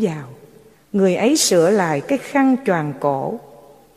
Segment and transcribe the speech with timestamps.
[0.00, 0.28] vào.
[0.92, 3.40] Người ấy sửa lại cái khăn choàng cổ,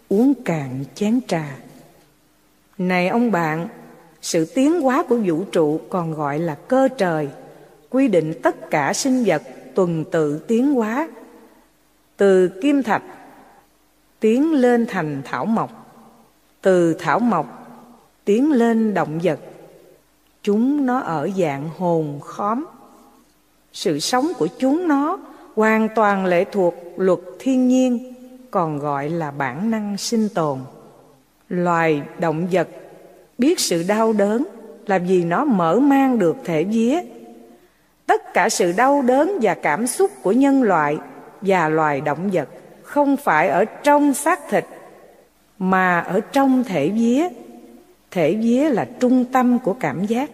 [0.10, 1.58] uống cạn chén trà.
[2.78, 3.68] Này ông bạn,
[4.22, 7.30] sự tiến hóa của vũ trụ còn gọi là cơ trời,
[7.90, 9.42] quy định tất cả sinh vật
[9.76, 11.10] tuần tự tiến hóa.
[12.18, 13.04] Từ kim thạch
[14.20, 16.02] tiến lên thành thảo mộc,
[16.62, 17.68] từ thảo mộc
[18.26, 19.40] tiến lên động vật.
[20.44, 22.66] Chúng nó ở dạng hồn khóm.
[23.74, 25.18] Sự sống của chúng nó
[25.58, 28.14] hoàn toàn lệ thuộc luật thiên nhiên,
[28.52, 30.60] còn gọi là bản năng sinh tồn.
[31.50, 32.68] Loài động vật
[33.38, 34.48] biết sự đau đớn
[34.86, 37.00] là vì nó mở mang được thể vía.
[38.06, 40.98] Tất cả sự đau đớn và cảm xúc của nhân loại
[41.42, 42.50] và loài động vật
[42.84, 44.66] không phải ở trong xác thịt,
[45.60, 47.28] mà ở trong thể vía.
[48.12, 50.30] Thể vía là trung tâm của cảm giác.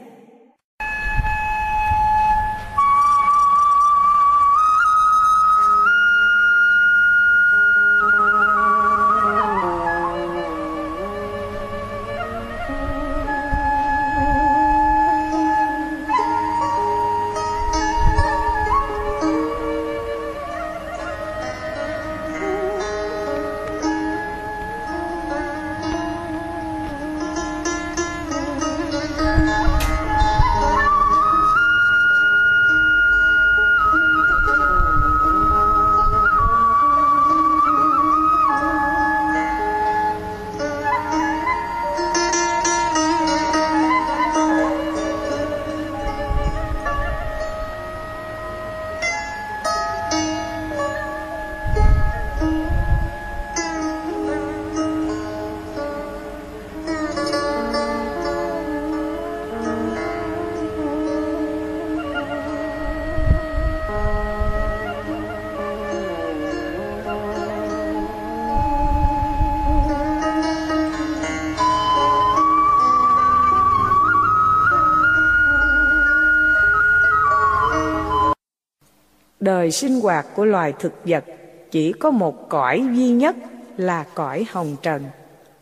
[79.73, 81.23] Sinh hoạt của loài thực vật,
[81.72, 83.35] chỉ có một cõi duy nhất
[83.78, 85.03] là cõi hồng trần.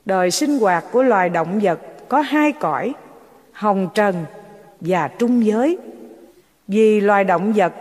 [0.05, 1.79] Đời sinh hoạt của loài động vật
[2.09, 2.93] có hai cõi,
[3.51, 4.15] hồng trần
[4.79, 5.77] và trung giới.
[6.67, 7.73] Vì loài động vật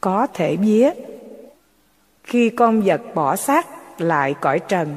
[0.00, 0.90] có thể vía,
[2.24, 3.66] khi con vật bỏ xác
[4.00, 4.96] lại cõi trần,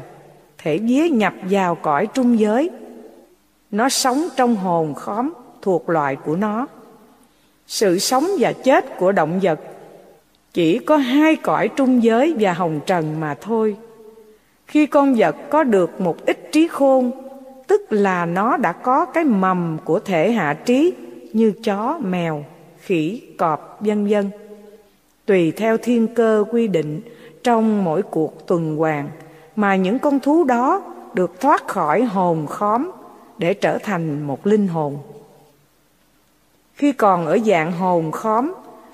[0.57, 2.69] thể vía nhập vào cõi trung giới.
[3.72, 6.67] Nó sống trong hồn khóm thuộc loài của nó.
[7.67, 9.59] Sự sống và chết của động vật
[10.57, 13.78] chỉ có hai cõi trung giới và hồng trần mà thôi.
[14.68, 17.12] Khi con vật có được một ít trí khôn,
[17.68, 20.94] tức là nó đã có cái mầm của thể hạ trí
[21.34, 22.45] như chó, mèo,
[22.81, 24.29] khỉ, cọp, vân vân.
[25.25, 27.01] Tùy theo thiên cơ quy định
[27.44, 29.09] trong mỗi cuộc tuần hoàn
[29.56, 30.81] mà những con thú đó
[31.13, 32.91] được thoát khỏi hồn khóm
[33.38, 34.97] để trở thành một linh hồn.
[36.74, 38.53] Khi còn ở dạng hồn khóm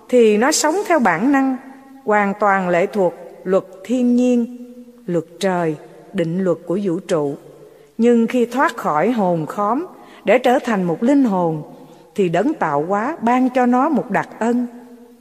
[0.09, 1.57] thì nó sống theo bản năng,
[2.05, 4.57] hoàn toàn lệ thuộc luật thiên nhiên,
[5.05, 5.75] luật trời,
[6.13, 7.35] định luật của vũ trụ.
[7.97, 9.85] Nhưng khi thoát khỏi hồn khóm
[10.25, 11.63] để trở thành một linh hồn,
[12.15, 14.67] thì đấng tạo hóa ban cho nó một đặc ân.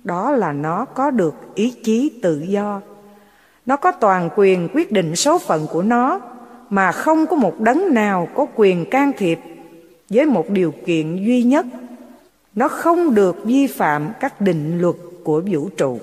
[0.05, 2.81] Đó là nó có được ý chí tự do.
[3.67, 6.21] Nó có toàn quyền quyết định số phận của nó,
[6.71, 9.39] mà không có một đấng nào có quyền can thiệp
[10.11, 11.67] với một điều kiện duy nhất
[12.55, 15.99] nó không được vi phạm các định luật của vũ trụ.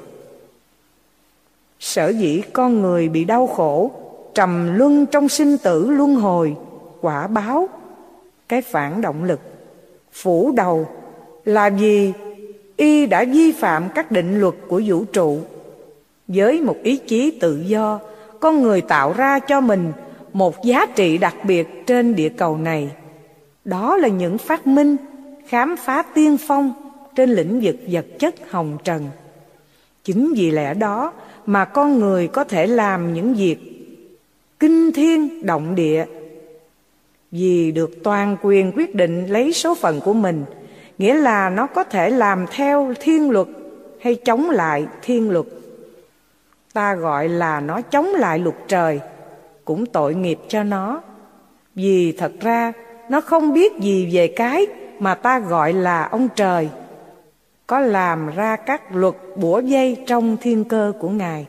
[1.80, 3.92] Sở dĩ con người bị đau khổ,
[4.34, 6.56] trầm luân trong sinh tử luân hồi,
[7.02, 7.70] quả báo,
[8.48, 9.40] cái phản động lực,
[10.12, 10.88] phủ đầu,
[11.46, 12.14] là vì
[12.78, 15.40] y đã vi phạm các định luật của vũ trụ.
[16.28, 18.00] Với một ý chí tự do,
[18.40, 19.92] con người tạo ra cho mình
[20.34, 22.92] một giá trị đặc biệt trên địa cầu này.
[23.66, 24.96] Đó là những phát minh
[25.50, 26.74] khám phá tiên phong
[27.16, 29.08] trên lĩnh vực vật chất hồng trần.
[30.04, 31.14] Chính vì lẽ đó
[31.46, 33.58] mà con người có thể làm những việc
[34.60, 36.06] kinh thiên động địa.
[37.32, 40.46] Vì được toàn quyền quyết định lấy số phận của mình,
[40.98, 43.48] nghĩa là nó có thể làm theo thiên luật
[44.02, 45.46] hay chống lại thiên luật.
[46.74, 49.00] Ta gọi là nó chống lại luật trời,
[49.66, 51.02] cũng tội nghiệp cho nó.
[51.76, 52.74] Vì thật ra,
[53.10, 54.68] nó không biết gì về cái
[55.00, 56.70] mà ta gọi là ông trời,
[57.68, 61.48] có làm ra các luật bủa dây trong thiên cơ của ngài.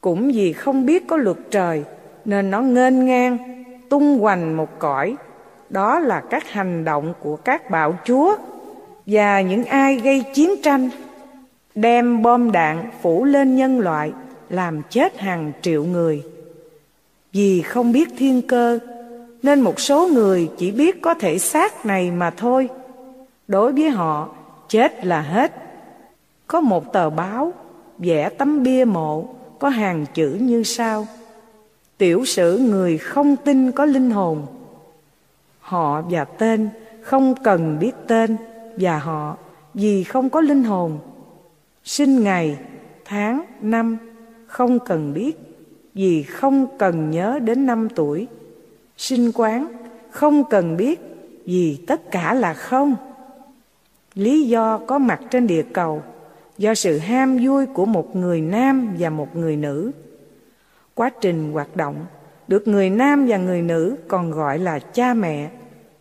[0.00, 1.84] Cũng vì không biết có luật trời,
[2.24, 5.16] nên nó nghênh ngang, tung hoành một cõi.
[5.70, 8.36] Đó là các hành động của các bạo chúa
[9.06, 10.88] và những ai gây chiến tranh,
[11.74, 14.12] đem bom đạn phủ lên nhân loại,
[14.48, 16.22] làm chết hàng triệu người.
[17.32, 18.78] Vì không biết thiên cơ
[19.46, 22.68] nên một số người chỉ biết có thể xác này mà thôi.
[23.48, 24.28] Đối với họ,
[24.68, 25.52] chết là hết.
[26.46, 27.52] Có một tờ báo,
[27.98, 29.28] vẽ tấm bia mộ,
[29.58, 31.06] có hàng chữ như sau.
[31.98, 34.46] Tiểu sử người không tin có linh hồn.
[35.60, 36.68] Họ và tên
[37.00, 38.36] không cần biết tên,
[38.76, 39.36] và họ
[39.74, 40.98] vì không có linh hồn.
[41.84, 42.58] Sinh ngày,
[43.04, 43.98] tháng, năm,
[44.46, 45.38] không cần biết,
[45.94, 48.26] vì không cần nhớ đến năm tuổi
[48.96, 49.66] sinh quán,
[50.10, 51.00] không cần biết
[51.44, 52.96] vì tất cả là không.
[54.14, 56.02] Lý do có mặt trên địa cầu,
[56.58, 59.90] do sự ham vui của một người nam và một người nữ.
[60.94, 62.06] Quá trình hoạt động
[62.48, 65.50] được người nam và người nữ còn gọi là cha mẹ,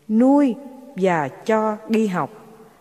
[0.07, 0.56] nuôi
[0.95, 2.30] và cho đi học.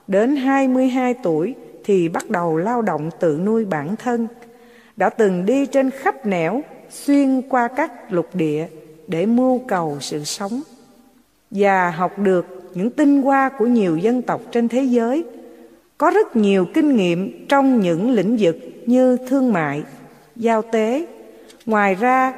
[0.06, 4.26] Đến 22 tuổi thì bắt đầu lao động tự nuôi bản thân,
[4.96, 8.66] đã từng đi trên khắp nẻo, xuyên qua các lục địa
[9.08, 10.60] để mưu cầu sự sống
[11.50, 15.24] và học được những tinh hoa của nhiều dân tộc trên thế giới.
[15.98, 18.56] Có rất nhiều kinh nghiệm trong những lĩnh vực
[18.86, 19.82] như thương mại,
[20.36, 21.06] giao tế.
[21.66, 22.32] Ngoài ra,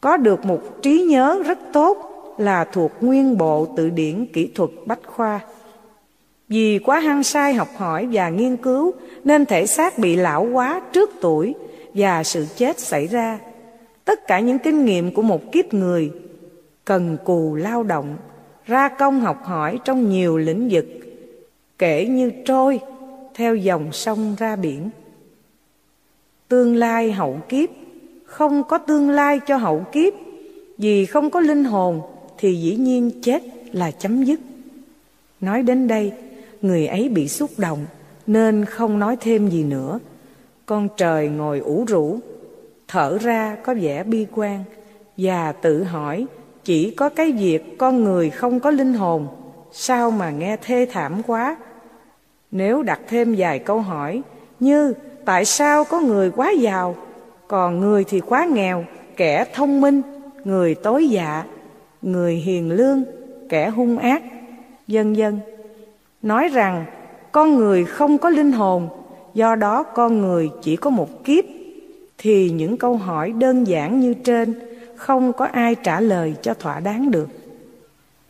[0.00, 2.08] có được một trí nhớ rất tốt
[2.38, 5.40] là thuộc nguyên bộ tự điển kỹ thuật bách khoa.
[6.48, 8.92] Vì quá hăng say học hỏi và nghiên cứu,
[9.24, 11.54] nên thể xác bị lão hóa trước tuổi
[11.94, 13.38] và sự chết xảy ra
[14.04, 16.10] tất cả những kinh nghiệm của một kiếp người
[16.84, 18.16] cần cù lao động,
[18.66, 20.86] ra công học hỏi trong nhiều lĩnh vực,
[21.78, 22.80] kể như trôi
[23.34, 24.90] theo dòng sông ra biển.
[26.48, 27.68] Tương lai hậu kiếp,
[28.24, 30.12] không có tương lai cho hậu kiếp,
[30.78, 32.00] vì không có linh hồn
[32.38, 34.40] thì dĩ nhiên chết là chấm dứt.
[35.40, 36.12] Nói đến đây,
[36.62, 37.86] người ấy bị xúc động,
[38.26, 39.98] nên không nói thêm gì nữa.
[40.66, 42.18] Con trời ngồi ủ rũ
[42.92, 44.64] thở ra có vẻ bi quan
[45.16, 46.26] và tự hỏi,
[46.64, 49.28] chỉ có cái việc con người không có linh hồn,
[49.72, 51.56] sao mà nghe thê thảm quá?
[52.50, 54.22] Nếu đặt thêm vài câu hỏi
[54.60, 54.92] như,
[55.24, 56.96] tại sao có người quá giàu,
[57.48, 58.84] còn người thì quá nghèo,
[59.16, 60.02] kẻ thông minh,
[60.44, 61.44] người tối dạ
[62.02, 63.04] người hiền lương,
[63.48, 64.22] kẻ hung ác?
[64.88, 65.40] Vân vân.
[66.22, 66.84] Nói rằng,
[67.32, 68.88] con người không có linh hồn,
[69.34, 71.44] do đó con người chỉ có một kiếp
[72.22, 74.54] thì những câu hỏi đơn giản như trên
[74.96, 77.28] không có ai trả lời cho thỏa đáng được.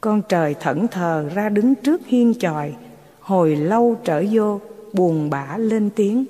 [0.00, 2.72] Con trời thẫn thờ ra đứng trước hiên chòi,
[3.20, 4.60] hồi lâu trở vô,
[4.92, 6.24] buồn bã lên tiếng.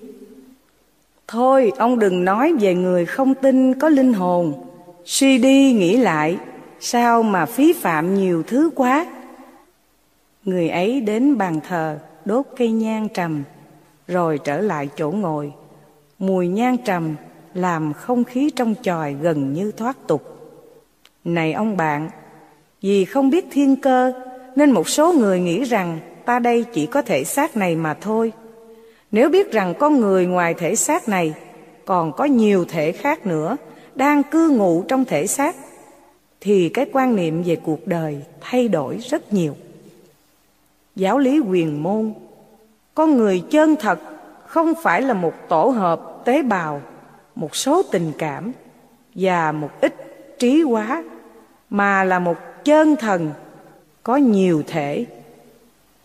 [1.29, 4.55] Thôi, ông đừng nói về người không tin có linh hồn.
[5.05, 6.39] Suy đi nghĩ lại,
[6.81, 9.07] sao mà phí phạm nhiều thứ quá?
[10.45, 13.43] Người ấy đến bàn thờ, đốt cây nhang trầm,
[14.09, 15.53] rồi trở lại chỗ ngồi.
[16.19, 17.15] Mùi nhang trầm
[17.55, 20.23] làm không khí trong tròi gần như thoát tục.
[21.25, 22.11] Này ông bạn,
[22.83, 24.13] vì không biết thiên cơ,
[24.57, 28.33] nên một số người nghĩ rằng ta đây chỉ có thể xác này mà thôi.
[29.11, 31.35] Nếu biết rằng con người ngoài thể xác này,
[31.85, 33.57] còn có nhiều thể khác nữa
[33.95, 35.57] đang cư ngụ trong thể xác,
[36.41, 39.57] thì cái quan niệm về cuộc đời thay đổi rất nhiều.
[40.97, 42.13] Giáo lý quyền môn,
[42.95, 44.01] con người chân thật
[44.47, 46.81] không phải là một tổ hợp tế bào
[47.35, 48.53] một số tình cảm
[49.15, 49.95] và một ít
[50.39, 51.05] trí hóa,
[51.71, 53.31] mà là một chân thần
[54.03, 55.07] có nhiều thể.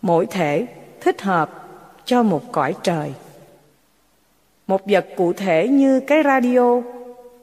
[0.02, 0.66] Mỗi thể
[1.00, 1.68] thích hợp
[2.04, 3.12] cho một cõi trời.
[4.66, 6.80] Một vật cụ thể như cái radio,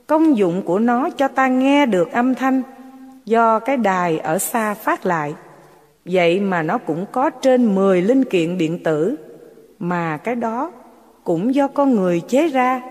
[0.08, 2.62] công dụng của nó cho ta nghe được âm thanh
[3.26, 5.34] do cái đài ở xa phát lại.
[6.06, 9.16] Vậy mà nó cũng có trên 10 linh kiện điện tử,
[9.80, 10.72] mà cái đó
[11.24, 12.82] cũng do con người chế ra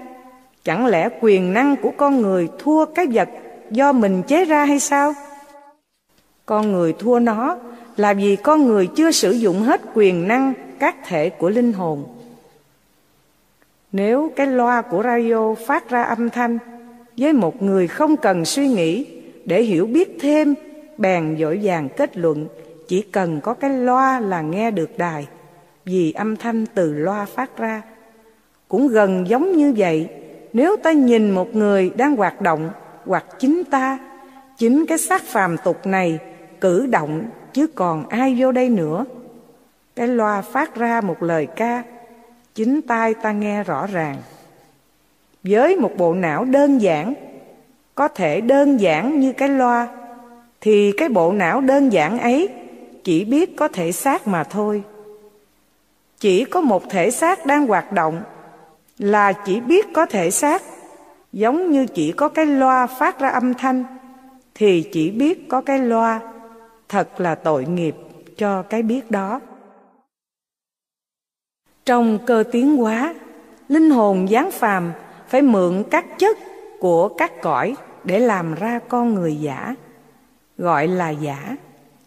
[0.64, 3.28] chẳng lẽ quyền năng của con người thua cái vật
[3.71, 5.14] do mình chế ra hay sao?
[6.47, 7.56] Con người thua nó
[7.97, 12.04] là vì con người chưa sử dụng hết quyền năng các thể của linh hồn.
[13.92, 16.59] Nếu cái loa của radio phát ra âm thanh
[17.16, 19.06] với một người không cần suy nghĩ
[19.44, 20.54] để hiểu biết thêm,
[20.99, 22.47] bèn dội vàng kết luận
[22.88, 25.26] chỉ cần có cái loa là nghe được đài
[25.85, 27.83] vì âm thanh từ loa phát ra.
[28.68, 30.09] Cũng gần giống như vậy
[30.54, 32.70] nếu ta nhìn một người đang hoạt động,
[33.06, 33.99] hoặc chính ta,
[34.58, 36.18] chính cái xác phàm tục này
[36.61, 39.04] cử động, chứ còn ai vô đây nữa.
[39.96, 41.82] Cái loa phát ra một lời ca,
[42.54, 44.16] chính tai ta nghe rõ ràng.
[45.42, 47.14] Với một bộ não đơn giản,
[47.94, 49.88] có thể đơn giản như cái loa,
[50.61, 52.49] thì cái bộ não đơn giản ấy
[53.04, 54.82] chỉ biết có thể xác mà thôi.
[56.20, 58.23] Chỉ có một thể xác đang hoạt động
[58.98, 60.62] là chỉ biết có thể xác.
[61.32, 63.84] Giống như chỉ có cái loa phát ra âm thanh,
[64.54, 66.20] thì chỉ biết có cái loa.
[66.88, 67.94] Thật là tội nghiệp
[68.36, 69.40] cho cái biết đó.
[71.84, 73.14] Trong cơ tiến hóa,
[73.68, 74.92] linh hồn giáng phàm
[75.28, 76.38] phải mượn các chất
[76.80, 77.74] của các cõi
[78.04, 79.74] để làm ra con người giả.
[80.58, 81.56] Gọi là giả,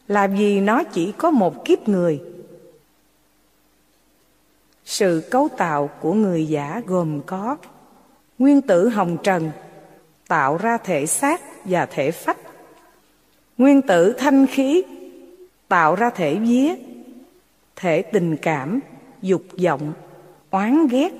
[0.08, 2.22] là vì nó chỉ có một kiếp người
[4.88, 7.58] sự cấu tạo của người giả gồm có
[8.39, 9.51] nguyên tử hồng trần,
[10.27, 12.38] tạo ra thể xác và thể phách,
[13.58, 14.84] nguyên tử thanh khí,
[15.67, 16.75] tạo ra thể vía,
[17.75, 18.79] thể tình cảm,
[19.22, 19.94] dục vọng,
[20.50, 21.13] oán ghét,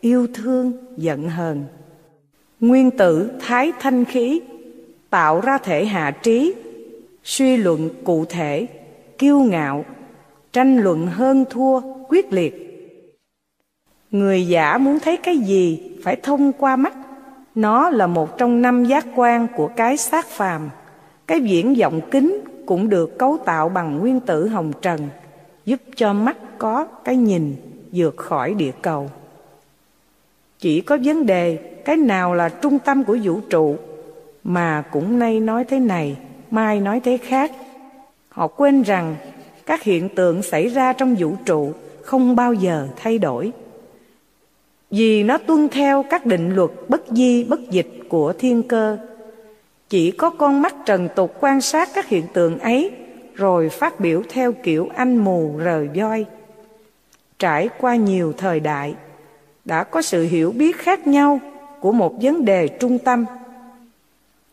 [0.00, 1.64] yêu thương, giận hờn.
[2.60, 4.40] Nguyên tử thái thanh khí
[5.10, 6.54] tạo ra thể hạ trí,
[7.24, 8.66] suy luận cụ thể,
[9.18, 9.84] kiêu ngạo,
[10.52, 12.71] tranh luận hơn thua, quyết liệt
[14.12, 16.92] người giả muốn thấy cái gì phải thông qua mắt.
[17.54, 20.70] Nó là một trong năm giác quan của cái xác phàm.
[21.26, 25.08] Cái viễn vọng kính cũng được cấu tạo bằng nguyên tử hồng trần,
[25.64, 27.56] giúp cho mắt có cái nhìn,
[27.92, 29.10] vượt khỏi địa cầu.
[30.58, 33.76] Chỉ có vấn đề, cái nào là trung tâm của vũ trụ?
[34.44, 36.16] Mà cũng nay nói thế này,
[36.50, 37.52] mai nói thế khác.
[38.28, 39.16] Họ quên rằng
[39.66, 43.52] các hiện tượng xảy ra trong vũ trụ không bao giờ thay đổi
[44.92, 48.98] vì nó tuân theo các định luật bất di, bất dịch của thiên cơ.
[49.88, 52.90] Chỉ có con mắt trần tục quan sát các hiện tượng ấy,
[53.34, 56.26] rồi phát biểu theo kiểu anh mù rời voi.
[57.38, 58.94] Trải qua nhiều thời đại,
[59.64, 61.40] đã có sự hiểu biết khác nhau
[61.80, 63.24] của một vấn đề trung tâm.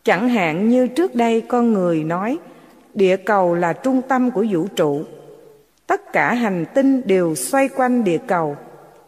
[0.04, 2.38] Chẳng hạn như trước đây con người nói,
[2.94, 5.02] địa cầu là trung tâm của vũ trụ.
[5.86, 8.56] Tất cả hành tinh đều xoay quanh địa cầu,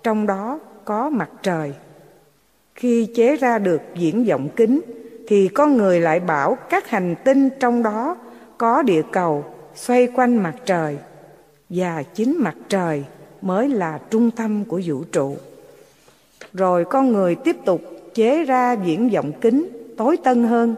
[0.03, 1.73] trong đó có mặt trời.
[2.75, 4.81] Khi chế ra được diễn vọng kính,
[5.29, 8.17] thì con người lại bảo các hành tinh trong đó
[8.59, 10.99] có địa cầu xoay quanh mặt trời,
[11.69, 13.05] và chính mặt trời
[13.43, 15.37] mới là trung tâm của vũ trụ.
[16.53, 17.83] Rồi con người tiếp tục
[18.15, 20.75] chế ra diễn vọng kính tối tân hơn.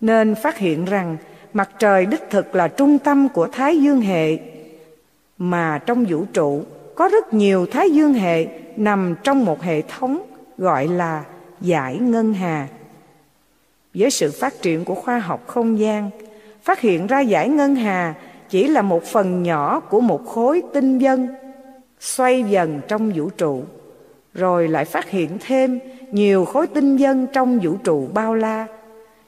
[0.00, 1.16] Nên phát hiện rằng
[1.52, 4.38] mặt trời đích thực là trung tâm của thái dương hệ,
[5.38, 6.62] mà trong vũ trụ
[6.94, 10.22] có rất nhiều thái dương hệ nằm trong một hệ thống
[10.58, 11.24] gọi là
[11.60, 12.68] giải ngân hà.
[13.94, 16.10] Với sự phát triển của khoa học không gian,
[16.62, 18.14] phát hiện ra giải ngân hà
[18.48, 21.28] chỉ là một phần nhỏ của một khối tinh vân
[22.00, 23.62] xoay dần trong vũ trụ,
[24.34, 25.78] rồi lại phát hiện thêm
[26.10, 28.66] nhiều khối tinh vân trong vũ trụ bao la.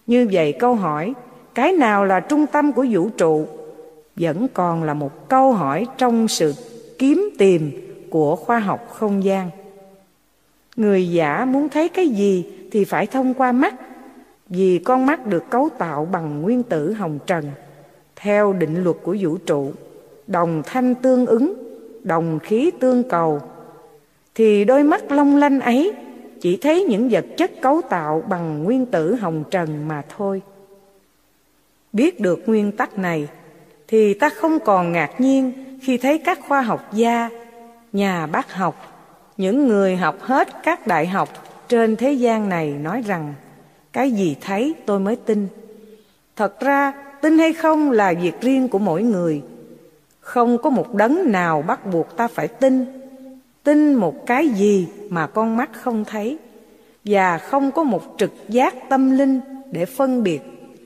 [0.06, 1.14] Như vậy câu hỏi,
[1.54, 3.46] cái nào là trung tâm của vũ trụ,
[4.16, 6.54] vẫn còn là một câu hỏi trong sự
[6.98, 7.83] kiếm tìm
[8.14, 9.50] của khoa học không gian.
[10.76, 13.74] Người giả muốn thấy cái gì thì phải thông qua mắt,
[14.48, 17.50] vì con mắt được cấu tạo bằng nguyên tử hồng trần,
[18.16, 19.72] theo định luật của vũ trụ,
[20.26, 21.54] đồng thanh tương ứng,
[22.02, 23.40] đồng khí tương cầu.
[24.34, 25.92] Thì đôi mắt long lanh ấy
[26.40, 30.42] chỉ thấy những vật chất cấu tạo bằng nguyên tử hồng trần mà thôi.
[31.92, 33.28] Biết được nguyên tắc này,
[33.88, 35.52] thì ta không còn ngạc nhiên
[35.82, 37.30] khi thấy các khoa học gia
[37.94, 38.74] nhà bác học,
[39.36, 41.28] những người học hết các đại học
[41.68, 43.34] trên thế gian này nói rằng,
[43.92, 45.48] cái gì thấy tôi mới tin.
[46.36, 49.42] Thật ra, tin hay không là việc riêng của mỗi người.
[50.20, 52.86] Không có một đấng nào bắt buộc ta phải tin.
[53.62, 56.38] Tin một cái gì mà con mắt không thấy.
[57.04, 60.40] Và không có một trực giác tâm linh để phân biệt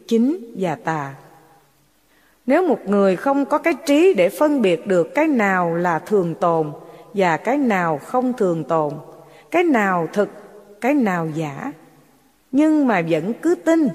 [0.09, 1.15] chính và tà.
[2.47, 6.35] Nếu một người không có cái trí để phân biệt được cái nào là thường
[6.35, 6.73] tồn
[7.15, 8.93] và cái nào không thường tồn,
[9.51, 10.29] cái nào thực,
[10.81, 11.73] cái nào giả.
[12.53, 13.89] Nhưng mà vẫn cứ tin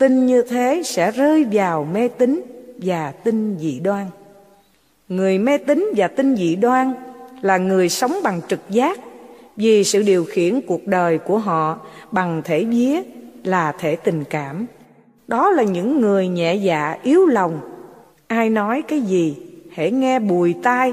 [0.00, 2.42] tin như thế sẽ rơi vào mê tín
[2.76, 4.06] và tin dị đoan.
[5.08, 6.92] Người mê tín và tin dị đoan
[7.40, 8.98] là người sống bằng trực giác,
[9.56, 11.78] vì sự điều khiển cuộc đời của họ
[12.10, 13.02] bằng thể vía
[13.44, 14.66] là thể tình cảm.
[15.28, 17.60] Đó là những người nhẹ dạ yếu lòng.
[18.26, 19.36] Ai nói cái gì,
[19.74, 20.92] hễ nghe bùi tai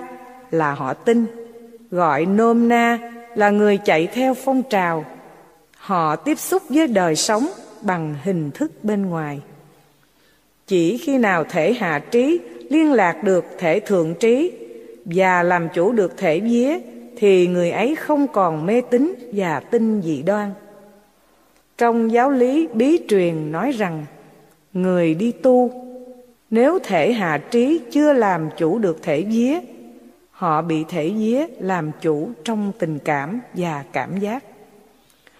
[0.51, 1.25] là họ tin
[1.91, 2.99] gọi nôm na
[3.35, 5.05] là người chạy theo phong trào.
[5.77, 7.47] Họ tiếp xúc với đời sống
[7.81, 9.39] bằng hình thức bên ngoài.
[10.67, 12.39] Chỉ khi nào thể hạ trí,
[12.69, 14.51] liên lạc được thể thượng trí
[15.05, 16.77] và làm chủ được thể vía,
[17.17, 20.51] thì người ấy không còn mê tín và tin dị đoan.
[21.77, 24.05] Trong giáo lý bí truyền nói rằng,
[24.73, 25.71] người đi tu,
[26.49, 29.59] nếu thể hạ trí chưa làm chủ được thể vía
[30.37, 34.43] họ bị thể vía làm chủ trong tình cảm và cảm giác.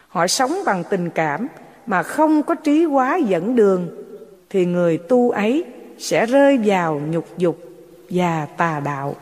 [0.07, 1.47] Họ sống bằng tình cảm
[1.85, 3.87] mà không có trí hóa dẫn đường,
[4.49, 5.65] thì người tu ấy
[5.97, 7.59] sẽ rơi vào nhục dục
[8.09, 9.15] và tà đạo.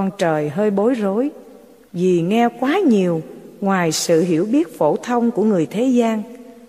[0.00, 1.30] Con trời hơi bối rối,
[1.92, 3.22] vì nghe quá nhiều
[3.60, 6.22] ngoài sự hiểu biết phổ thông của người thế gian,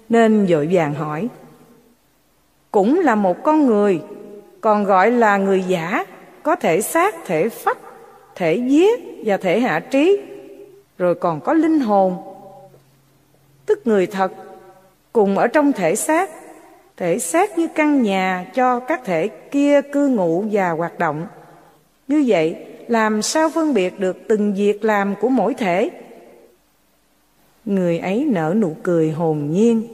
[0.10, 1.28] nên vội vàng hỏi,
[2.72, 4.02] cũng là một con người,
[4.62, 6.06] còn gọi là người giả,
[6.44, 7.78] có thể xác, thể phách
[8.36, 10.18] thể giết và thể hạ trí,
[10.98, 12.18] rồi còn có linh hồn?
[13.66, 14.32] Tức người thật,
[15.14, 16.30] cùng ở trong thể xác
[16.98, 21.28] thể xác như căn nhà cho các thể kia cư ngụ và hoạt động.
[22.08, 22.56] Như vậy
[22.92, 25.90] làm sao phân biệt được từng việc làm của mỗi thể?
[27.66, 29.88] Người ấy nở nụ cười hồn nhiên.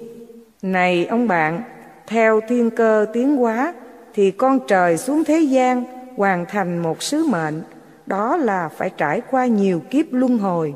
[0.62, 1.62] Này ông bạn,
[2.08, 3.74] theo thiên cơ tiến hóa,
[4.14, 5.84] thì con trời xuống thế gian
[6.16, 7.62] hoàn thành một sứ mệnh,
[8.06, 10.74] đó là phải trải qua nhiều kiếp luân hồi.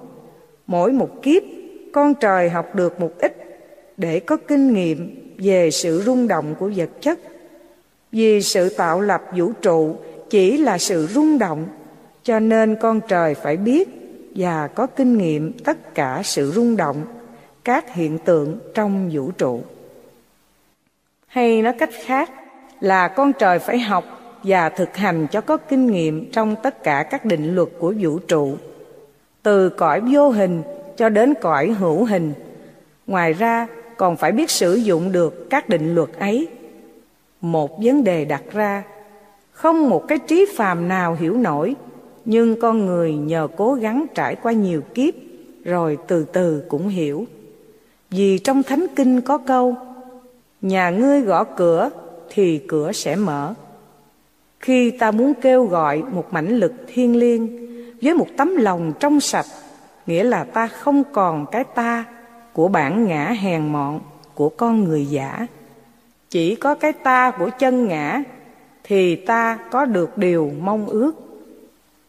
[0.67, 1.43] Mỗi một kiếp,
[1.93, 3.61] con trời học được một ít
[3.97, 7.19] để có kinh nghiệm về sự rung động của vật chất.
[8.11, 9.95] Vì sự tạo lập vũ trụ
[10.29, 11.67] chỉ là sự rung động
[12.23, 13.89] cho nên con trời phải biết
[14.35, 17.03] và có kinh nghiệm tất cả sự rung động,
[17.63, 19.61] các hiện tượng trong vũ trụ.
[21.27, 22.31] Hay nói cách khác
[22.79, 24.03] là con trời phải học
[24.43, 28.19] và thực hành cho có kinh nghiệm trong tất cả các định luật của vũ
[28.19, 28.57] trụ.
[29.43, 30.61] Từ cõi vô hình
[30.97, 32.33] cho đến cõi hữu hình.
[33.07, 36.47] Ngoài ra, còn phải biết sử dụng được các định luật ấy.
[37.41, 38.83] Một vấn đề đặt ra,
[39.51, 41.75] không một cái trí phàm nào hiểu nổi
[42.25, 45.13] nhưng con người nhờ cố gắng trải qua nhiều kiếp,
[45.63, 47.25] rồi từ từ cũng hiểu.
[48.09, 49.75] Vì trong thánh kinh có câu,
[50.61, 51.89] nhà ngươi gõ cửa
[52.29, 53.53] thì cửa sẽ mở.
[54.59, 57.47] Khi ta muốn kêu gọi một mãnh lực thiêng liêng
[58.01, 59.45] với một tấm lòng trong sạch,
[60.07, 62.05] nghĩa là ta không còn cái ta
[62.53, 63.99] của bản ngã hèn mọn
[64.33, 65.47] của con người giả.
[66.29, 68.23] Chỉ có cái ta của chân ngã
[68.83, 71.30] thì ta có được điều mong ước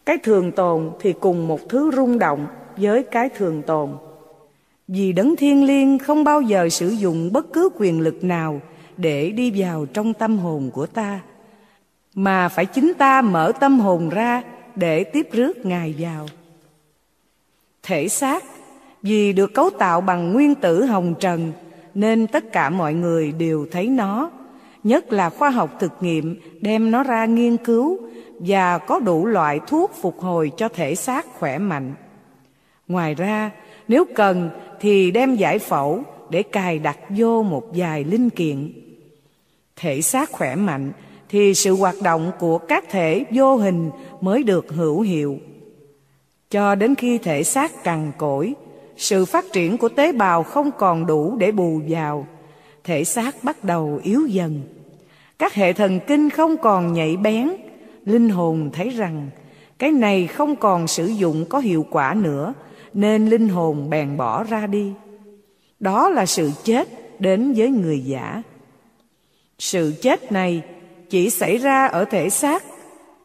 [0.05, 3.89] cái thường tồn thì cùng một thứ rung động với cái thường tồn.
[4.87, 8.61] Vì đấng thiên liêng không bao giờ sử dụng bất cứ quyền lực nào
[8.97, 11.19] để đi vào trong tâm hồn của ta,
[12.15, 14.43] mà phải chính ta mở tâm hồn ra
[14.75, 16.27] để tiếp rước ngài vào.
[17.83, 18.43] Thể xác,
[19.01, 21.51] vì được cấu tạo bằng nguyên tử hồng trần,
[21.93, 24.31] nên tất cả mọi người đều thấy nó
[24.83, 27.97] nhất là khoa học thực nghiệm đem nó ra nghiên cứu
[28.39, 31.93] và có đủ loại thuốc phục hồi cho thể xác khỏe mạnh.
[32.87, 33.51] Ngoài ra,
[33.87, 38.73] nếu cần thì đem giải phẫu để cài đặt vô một vài linh kiện.
[39.75, 40.91] thể xác khỏe mạnh
[41.29, 43.91] thì sự hoạt động của các thể vô hình
[44.21, 45.39] mới được hữu hiệu
[46.49, 48.53] cho đến khi thể xác cằn cỗi
[48.97, 52.27] sự phát triển của tế bào không còn đủ để bù vào
[52.83, 54.61] thể xác bắt đầu yếu dần.
[55.39, 57.49] Các hệ thần kinh không còn nhạy bén.
[58.05, 59.29] Linh hồn thấy rằng,
[59.79, 62.53] cái này không còn sử dụng có hiệu quả nữa,
[62.93, 64.91] nên linh hồn bèn bỏ ra đi.
[65.79, 66.87] Đó là sự chết
[67.19, 68.43] đến với người giả.
[69.59, 70.61] Sự chết này
[71.09, 72.63] chỉ xảy ra ở thể xác,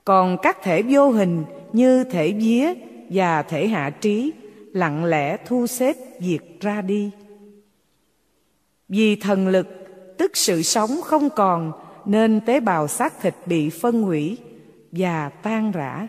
[0.04, 2.74] còn các thể vô hình như thể vía
[3.10, 4.32] và thể hạ trí
[4.72, 7.10] lặng lẽ thu xếp diệt ra đi
[8.88, 9.68] vì thần lực,
[10.18, 11.72] tức sự sống không còn,
[12.04, 14.38] nên tế bào xác thịt bị phân hủy
[14.92, 16.08] và tan rã.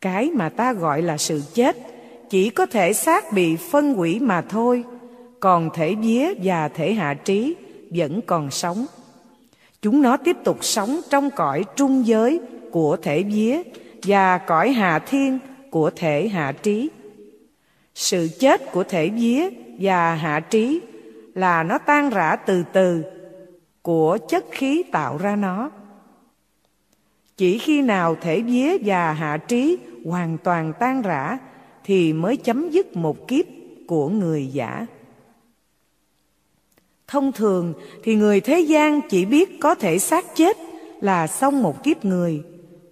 [0.00, 1.76] Cái mà ta gọi là sự chết,
[2.30, 4.84] chỉ có thể xác bị phân hủy mà thôi.
[5.40, 7.56] Còn thể vía và thể hạ trí
[7.90, 8.86] vẫn còn sống.
[9.82, 13.62] Chúng nó tiếp tục sống trong cõi trung giới của thể vía
[14.02, 15.38] và cõi hạ thiên
[15.70, 16.90] của thể hạ trí.
[17.94, 19.48] Sự chết của thể vía
[19.78, 20.80] và hạ trí
[21.34, 23.04] là nó tan rã từ từ
[23.82, 25.70] của chất khí tạo ra nó.
[27.36, 31.38] Chỉ khi nào thể vía và hạ trí hoàn toàn tan rã
[31.84, 33.44] thì mới chấm dứt một kiếp
[33.86, 34.86] của người giả.
[37.08, 40.56] Thông thường thì người thế gian chỉ biết có thể xác chết
[41.00, 42.42] là xong một kiếp người.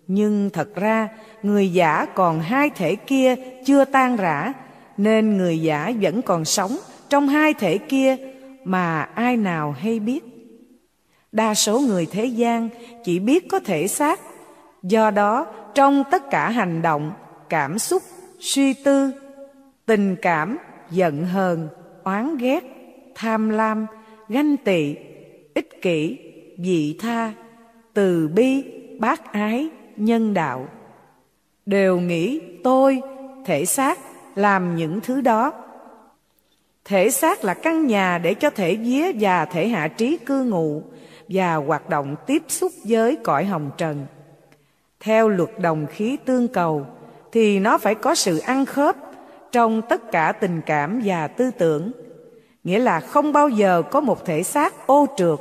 [0.06, 1.08] Nhưng thật ra,
[1.42, 3.34] người giả còn hai thể kia
[3.66, 4.52] chưa tan rã,
[4.96, 6.76] nên người giả vẫn còn sống
[7.08, 8.16] trong hai thể kia
[8.64, 10.24] mà ai nào hay biết?
[11.32, 12.68] Đa số người thế gian
[13.04, 14.20] chỉ biết có thể xác.
[14.82, 17.12] Do đó, trong tất cả hành động,
[17.48, 18.02] cảm xúc,
[18.40, 19.12] suy tư,
[19.86, 20.58] tình cảm,
[20.90, 21.68] giận hờn,
[22.04, 22.64] oán ghét,
[23.14, 23.86] tham lam,
[24.28, 24.94] ganh tị,
[25.54, 26.18] ích kỷ
[26.58, 27.32] vị tha,
[27.94, 28.64] từ bi,
[28.98, 30.68] bác ái, nhân đạo,
[31.66, 33.02] đều nghĩ tôi,
[33.44, 33.98] thể xác
[34.34, 35.52] làm những thứ đó
[36.84, 40.82] thể xác là căn nhà để cho thể vía và thể hạ trí cư ngụ
[41.28, 44.06] và hoạt động tiếp xúc với cõi hồng trần.
[45.00, 46.86] Theo luật đồng khí tương cầu,
[47.32, 48.96] thì nó phải có sự ăn khớp
[49.52, 51.92] trong tất cả tình cảm và tư tưởng.
[52.64, 55.38] Nghĩa là không bao giờ có một thể xác ô trượt,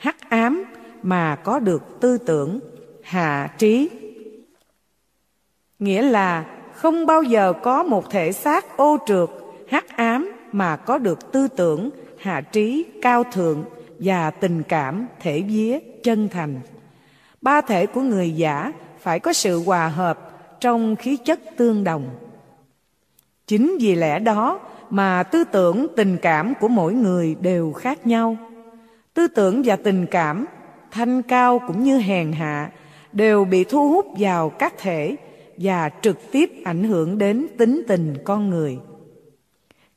[0.00, 0.64] hắc ám
[1.02, 2.60] mà có được tư tưởng,
[3.02, 3.90] hạ trí.
[5.78, 9.28] Nghĩa là không bao giờ có một thể xác ô trượt
[10.52, 13.64] mà có được tư tưởng, hạ trí, cao thượng
[13.98, 16.60] và tình cảm thể vía, chân thành.
[17.40, 22.10] Ba thể của người giả phải có sự hòa hợp trong khí chất tương đồng.
[23.46, 24.60] Chính vì lẽ đó
[24.90, 28.36] mà tư tưởng, tình cảm của mỗi người đều khác nhau.
[29.14, 30.46] Tư tưởng và tình cảm,
[30.90, 32.70] thanh cao cũng như hèn hạ,
[33.12, 35.16] đều bị thu hút vào các thể
[35.56, 38.78] và trực tiếp ảnh hưởng đến tính tình con người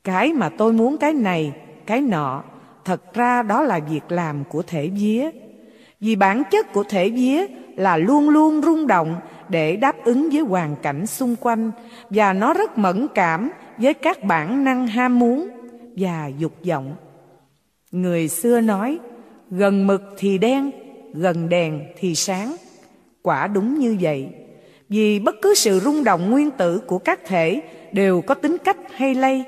[0.04, 1.52] cái mà tôi muốn cái này
[1.86, 2.42] cái nọ
[2.84, 5.30] thật ra đó là việc làm của thể vía
[6.00, 9.16] vì bản chất của thể vía là luôn luôn rung động
[9.48, 11.70] để đáp ứng với hoàn cảnh xung quanh
[12.10, 15.48] và nó rất mẫn cảm với các bản năng ham muốn
[15.96, 16.96] và dục vọng.
[17.92, 18.98] Người xưa nói,
[19.50, 20.70] gần mực thì đen,
[21.12, 22.56] gần đèn thì sáng.
[23.22, 24.28] Quả đúng như vậy,
[24.88, 27.62] vì bất cứ sự rung động nguyên tử của các thể
[27.92, 29.44] đều có tính cách hay lây.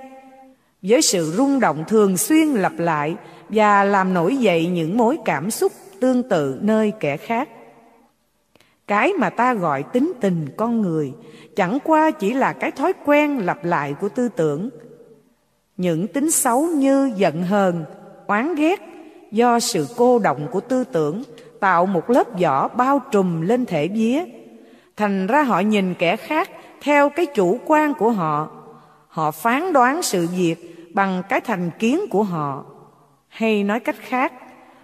[0.82, 3.16] Với sự rung động thường xuyên lặp lại
[3.48, 7.48] và làm nổi dậy những mối cảm xúc tương tự nơi kẻ khác.
[8.86, 11.12] Cái mà ta gọi tính tình con người
[11.56, 14.68] chẳng qua chỉ là cái thói quen lặp lại của tư tưởng.
[15.76, 17.84] Những tính xấu như giận hờn,
[18.26, 18.80] oán ghét
[19.32, 21.22] do sự cô động của tư tưởng
[21.60, 24.24] tạo một lớp vỏ bao trùm lên thể vía,
[24.96, 26.50] thành ra họ nhìn kẻ khác
[26.82, 28.55] theo cái chủ quan của họ
[29.16, 30.54] họ phán đoán sự việc
[30.94, 32.64] bằng cái thành kiến của họ.
[33.28, 34.32] Hay nói cách khác,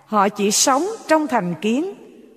[0.07, 1.95] họ chỉ sống trong thành kiến,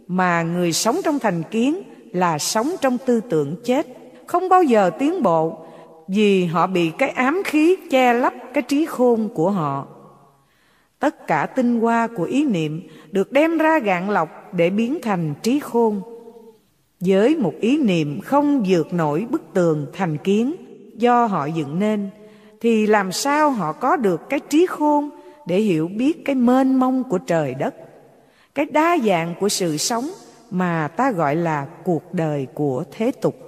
[0.07, 1.81] mà người sống trong thành kiến
[2.11, 3.87] là sống trong tư tưởng chết.
[4.25, 5.65] Không bao giờ tiến bộ,
[6.07, 9.87] vì họ bị cái ám khí che lấp cái trí khôn của họ.
[10.99, 15.33] Tất cả tinh hoa của ý niệm được đem ra gạn lọc để biến thành
[15.41, 16.01] trí khôn.
[16.99, 20.64] Với một ý niệm không vượt nổi bức tường thành kiến
[20.95, 22.09] do họ dựng nên,
[22.61, 25.09] thì làm sao họ có được cái trí khôn
[25.45, 27.75] để hiểu biết cái mênh mông của trời đất?
[28.55, 30.09] Cái đa dạng của sự sống
[30.51, 33.44] mà ta gọi là cuộc đời của thế tục.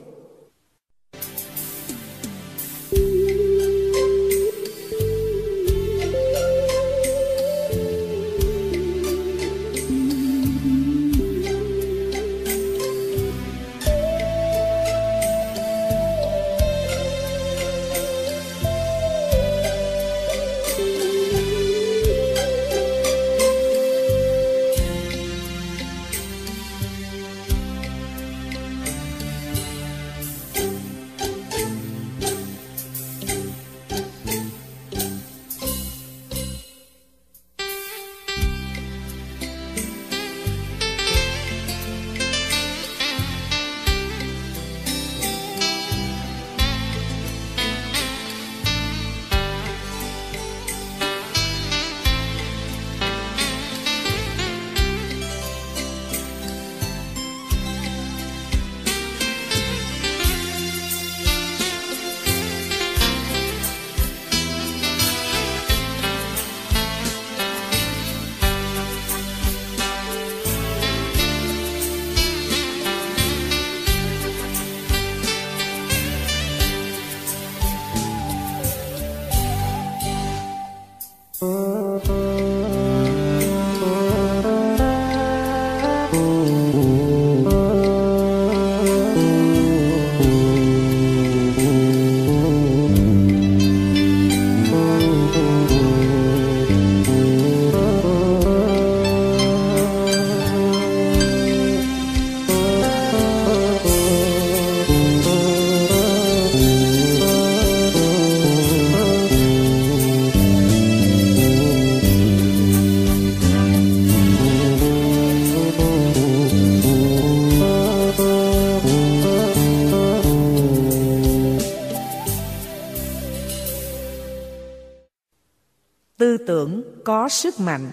[127.28, 127.92] Có sức mạnh.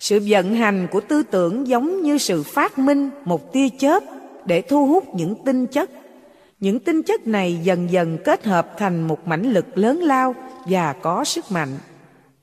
[0.00, 4.02] Sự vận hành của tư tưởng giống như sự phát minh một tia chớp
[4.44, 5.90] để thu hút những tinh chất.
[6.60, 10.34] Những tinh chất này dần dần kết hợp thành một mãnh lực lớn lao
[10.66, 11.68] và có sức mạnh.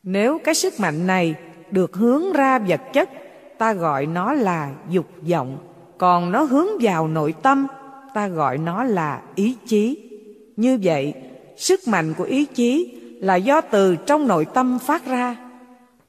[0.03, 1.35] Nếu cái sức mạnh này
[1.71, 3.09] được hướng ra vật chất,
[3.57, 5.57] ta gọi nó là dục vọng,
[5.97, 7.67] còn nó hướng vào nội tâm,
[8.13, 10.09] ta gọi nó là ý chí.
[10.57, 11.13] Như vậy,
[11.57, 15.44] sức mạnh của ý chí là do từ trong nội tâm phát ra,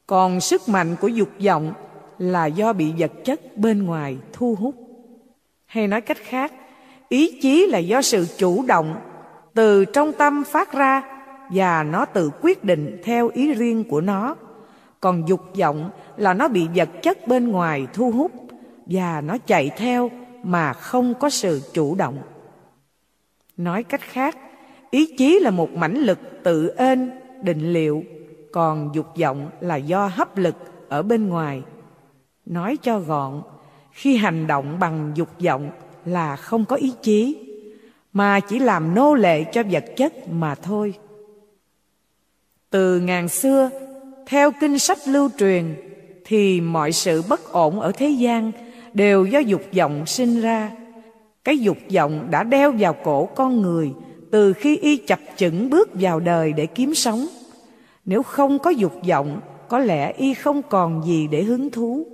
[0.07, 1.73] còn sức mạnh của dục vọng
[2.17, 4.75] là do bị vật chất bên ngoài thu hút.
[5.65, 6.53] Hay nói cách khác,
[7.09, 8.95] ý chí là do sự chủ động
[9.53, 11.01] từ trong tâm phát ra
[11.49, 14.35] và nó tự quyết định theo ý riêng của nó.
[14.99, 18.31] Còn dục vọng là nó bị vật chất bên ngoài thu hút
[18.85, 20.11] và nó chạy theo
[20.43, 22.17] mà không có sự chủ động.
[23.57, 24.37] Nói cách khác,
[24.89, 28.03] ý chí là một mãnh lực tự ên, định liệu,
[28.57, 30.55] còn dục vọng là do hấp lực
[30.89, 31.61] ở bên ngoài.
[32.45, 33.41] Nói cho gọn,
[33.91, 35.69] khi hành động bằng dục vọng
[36.05, 37.37] là không có ý chí,
[38.13, 40.93] mà chỉ làm nô lệ cho vật chất mà thôi.
[42.69, 43.69] Từ ngàn xưa,
[44.27, 45.75] theo kinh sách lưu truyền,
[46.25, 48.51] thì mọi sự bất ổn ở thế gian
[48.93, 50.71] đều do dục vọng sinh ra.
[51.43, 53.91] Cái dục vọng đã đeo vào cổ con người
[54.31, 57.27] từ khi y chập chững bước vào đời để kiếm sống.
[58.07, 62.07] Nếu không có dục vọng, có lẽ y không còn gì để hứng thú.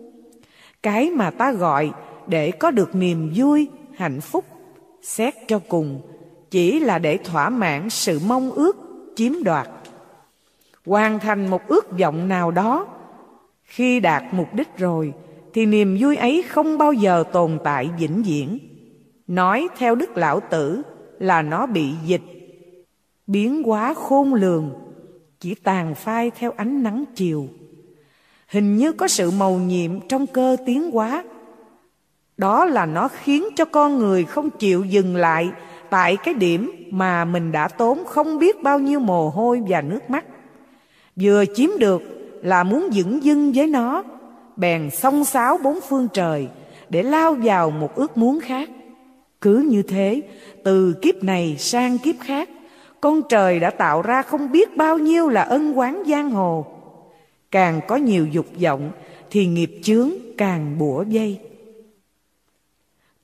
[0.83, 1.91] Cái mà ta gọi
[2.27, 4.45] để có được niềm vui, hạnh phúc,
[5.01, 6.01] xét cho cùng,
[6.51, 8.77] chỉ là để thỏa mãn sự mong ước,
[9.15, 9.69] chiếm đoạt.
[10.85, 12.87] Hoàn thành một ước vọng nào đó,
[13.63, 15.13] khi đạt mục đích rồi,
[15.53, 18.57] thì niềm vui ấy không bao giờ tồn tại vĩnh viễn.
[19.27, 20.81] Nói theo Đức Lão Tử
[21.19, 22.21] là nó bị dịch,
[23.27, 24.71] biến hóa khôn lường,
[25.43, 27.47] chỉ tàn phai theo ánh nắng chiều.
[28.47, 31.23] Hình như có sự màu nhiệm trong cơ tiến hóa.
[32.37, 35.49] Đó là nó khiến cho con người không chịu dừng lại
[35.89, 40.09] tại cái điểm mà mình đã tốn không biết bao nhiêu mồ hôi và nước
[40.09, 40.25] mắt.
[41.15, 42.01] Vừa chiếm được
[42.43, 44.03] là muốn dững dưng với nó
[44.55, 46.47] bèn xông xáo bốn phương trời
[46.89, 48.69] để lao vào một ước muốn khác.
[49.41, 50.21] Cứ như thế,
[50.63, 52.49] từ kiếp này sang kiếp khác,
[53.03, 56.65] con trời đã tạo ra không biết bao nhiêu là ân quán giang hồ.
[57.51, 58.91] Càng có nhiều dục vọng
[59.29, 61.39] thì nghiệp chướng càng bủa vây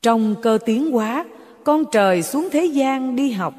[0.01, 1.25] Trong cơ tiến hóa,
[1.63, 3.53] con trời xuống thế gian đi học.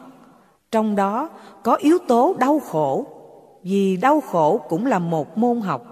[0.71, 1.31] Trong đó
[1.63, 3.07] có yếu tố đau khổ,
[3.63, 5.83] vì đau khổ cũng là một môn học.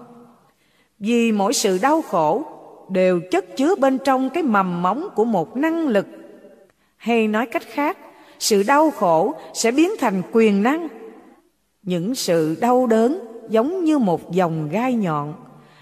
[0.99, 2.43] Vì mỗi sự đau khổ
[2.89, 6.07] đều chất chứa bên trong cái mầm móng của một năng lực.
[6.97, 7.97] Hay nói cách khác,
[8.39, 10.87] sự đau khổ sẽ biến thành quyền năng.
[11.83, 15.33] Những sự đau đớn giống như một dòng gai nhọn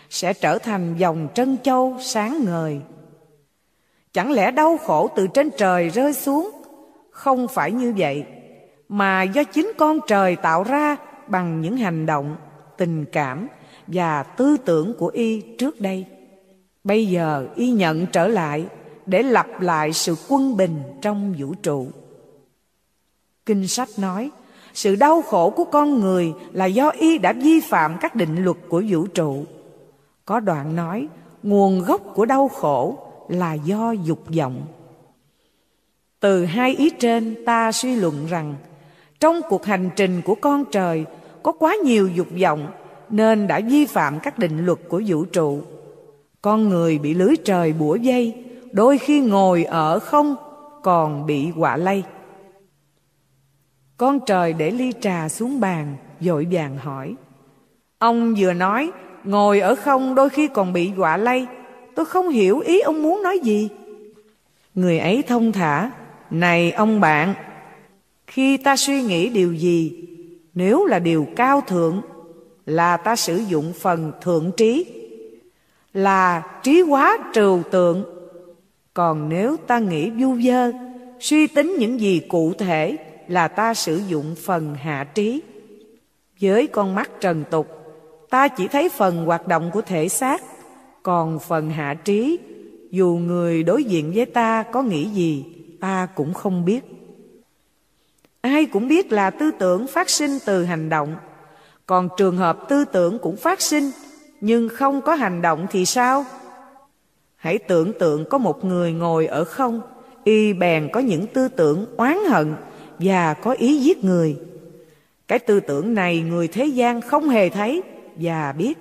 [0.09, 2.79] sẽ trở thành dòng trân châu sáng ngời.
[4.13, 6.51] Chẳng lẽ đau khổ từ trên trời rơi xuống?
[7.11, 8.23] Không phải như vậy,
[8.89, 10.95] mà do chính con trời tạo ra
[11.27, 12.35] bằng những hành động,
[12.77, 13.47] tình cảm
[13.87, 16.05] và tư tưởng của y trước đây.
[16.83, 18.65] Bây giờ y nhận trở lại
[19.05, 21.87] để lập lại sự quân bình trong vũ trụ.
[23.47, 24.31] Kinh sách nói,
[24.73, 28.57] sự đau khổ của con người là do y đã vi phạm các định luật
[28.69, 29.43] của vũ trụ.
[30.25, 31.07] Có đoạn nói,
[31.43, 32.97] nguồn gốc của đau khổ
[33.29, 34.61] là do dục vọng.
[36.19, 38.55] Từ hai ý trên ta suy luận rằng,
[39.19, 41.05] trong cuộc hành trình của con trời
[41.43, 42.67] có quá nhiều dục vọng
[43.09, 45.61] nên đã vi phạm các định luật của vũ trụ.
[46.41, 50.35] Con người bị lưới trời bủa dây, đôi khi ngồi ở không
[50.83, 52.03] còn bị quả lây.
[53.97, 57.15] Con trời để ly trà xuống bàn, dội vàng hỏi.
[57.97, 58.91] Ông vừa nói,
[59.23, 61.47] ngồi ở không đôi khi còn bị quả lây.
[61.95, 63.69] Tôi không hiểu ý ông muốn nói gì.
[64.75, 65.91] Người ấy thông thả,
[66.29, 67.33] này ông bạn,
[68.27, 70.07] khi ta suy nghĩ điều gì,
[70.53, 72.01] nếu là điều cao thượng
[72.65, 74.85] là ta sử dụng phần thượng trí
[75.93, 78.03] là trí hóa trừu tượng
[78.93, 80.71] còn nếu ta nghĩ vu vơ
[81.19, 85.41] suy tính những gì cụ thể là ta sử dụng phần hạ trí.
[86.41, 87.67] Với con mắt trần tục
[88.29, 90.43] ta chỉ thấy phần hoạt động của thể xác
[91.03, 92.39] còn phần hạ trí
[92.91, 95.45] dù người đối diện với ta có nghĩ gì
[95.79, 96.83] ta cũng không biết.
[98.41, 101.15] Ai cũng biết là tư tưởng phát sinh từ hành động.
[101.85, 103.91] Còn trường hợp tư tưởng cũng phát sinh
[104.41, 106.25] nhưng không có hành động thì sao?
[107.35, 109.81] Hãy tưởng tượng có một người ngồi ở không,
[110.23, 112.55] y bèn có những tư tưởng oán hận
[112.99, 114.37] và có ý giết người.
[115.27, 117.83] Cái tư tưởng này người thế gian không hề thấy
[118.15, 118.77] và biết.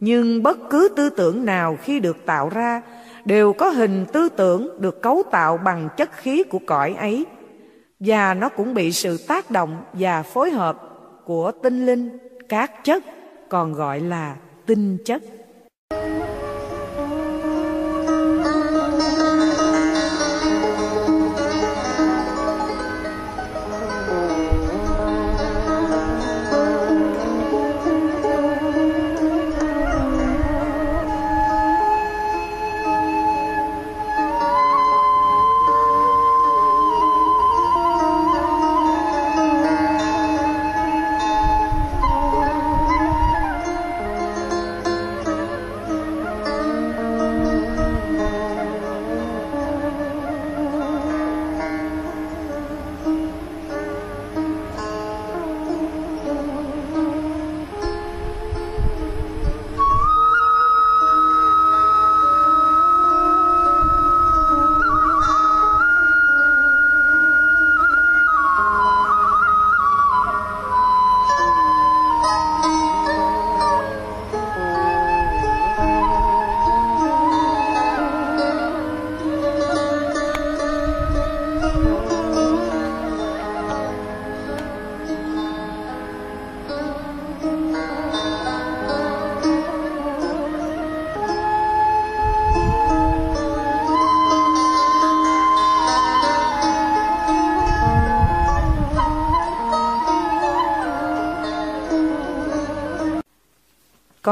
[0.00, 2.82] Nhưng bất cứ tư tưởng nào khi được tạo ra
[3.24, 7.26] đều có hình tư tưởng được cấu tạo bằng chất khí của cõi ấy
[8.00, 10.82] và nó cũng bị sự tác động và phối hợp
[11.24, 13.04] của tinh linh, các chất,
[13.48, 15.22] còn gọi là tinh chất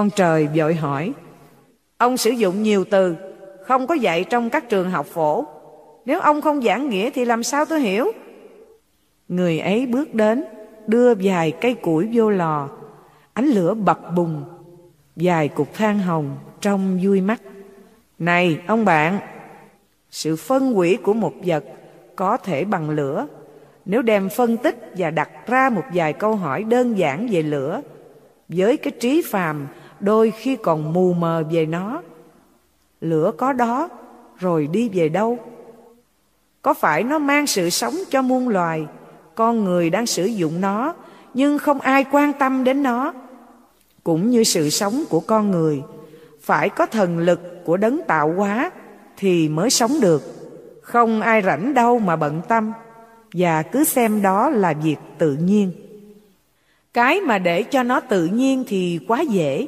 [0.03, 1.13] Con trời vội hỏi.
[1.99, 3.17] Ông sử dụng nhiều từ,
[3.67, 5.45] Không có dạy trong các trường học phổ.
[6.05, 8.13] Nếu ông không giảng nghĩa thì làm sao tôi hiểu?
[9.29, 10.45] Người ấy bước đến,
[10.87, 12.69] Đưa vài cây củi vô lò.
[13.33, 14.45] Ánh lửa bập bùng,
[15.17, 17.41] Vài cục than hồng trong vui mắt.
[18.19, 19.19] Này, ông bạn,
[20.11, 21.65] Sự phân hủy của một vật
[22.17, 23.27] Có thể bằng lửa.
[23.85, 27.83] Nếu đem phân tích và đặt ra một vài câu hỏi đơn giản về lửa,
[28.49, 29.67] Với cái trí phàm
[30.03, 32.03] đôi khi còn mù mờ về nó.
[33.01, 33.89] Lửa có đó,
[34.39, 35.39] rồi đi về đâu?
[36.63, 38.87] Có phải nó mang sự sống cho muôn loài?
[39.35, 40.95] Con người đang sử dụng nó,
[41.35, 43.13] nhưng không ai quan tâm đến nó.
[44.05, 45.83] Cũng như sự sống của con người,
[46.41, 48.71] phải có thần lực của đấng tạo hóa
[49.17, 50.23] thì mới sống được.
[50.83, 52.73] Không ai rảnh đâu mà bận tâm,
[53.33, 55.73] và cứ xem đó là việc tự nhiên.
[56.93, 59.67] Cái mà để cho nó tự nhiên thì quá dễ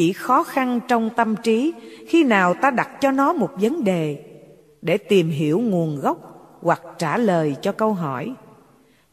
[0.00, 1.72] chỉ khó khăn trong tâm trí
[2.08, 4.24] khi nào ta đặt cho nó một vấn đề,
[4.82, 6.18] để tìm hiểu nguồn gốc
[6.62, 8.34] hoặc trả lời cho câu hỏi.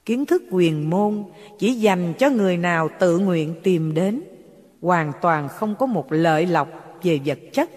[0.06, 1.24] Kiến thức quyền môn
[1.60, 4.22] chỉ dành cho người nào tự nguyện tìm đến,
[4.82, 6.68] hoàn toàn không có một lợi lộc
[7.04, 7.70] về vật chất,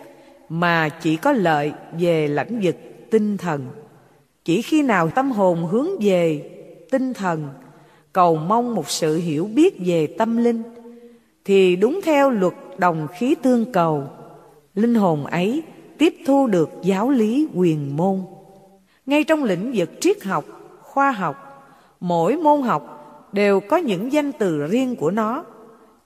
[0.48, 2.76] mà chỉ có lợi về lãnh vực
[3.10, 3.66] tinh thần.
[4.44, 6.50] Chỉ khi nào tâm hồn hướng về
[6.90, 7.48] tinh thần,
[8.12, 10.62] cầu mong một sự hiểu biết về tâm linh,
[11.44, 14.04] thì đúng theo luật đồng khí tương cầu.
[14.74, 15.62] Linh hồn ấy
[15.98, 18.22] tiếp thu được giáo lý quyền môn.
[19.06, 20.44] Ngay trong lĩnh vực triết học,
[20.82, 21.36] khoa học,
[22.00, 22.96] mỗi môn học
[23.32, 25.44] đều có những danh từ riêng của nó.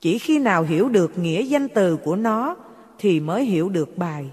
[0.01, 2.57] Chỉ khi nào hiểu được nghĩa danh từ của nó
[2.99, 4.31] thì mới hiểu được bài.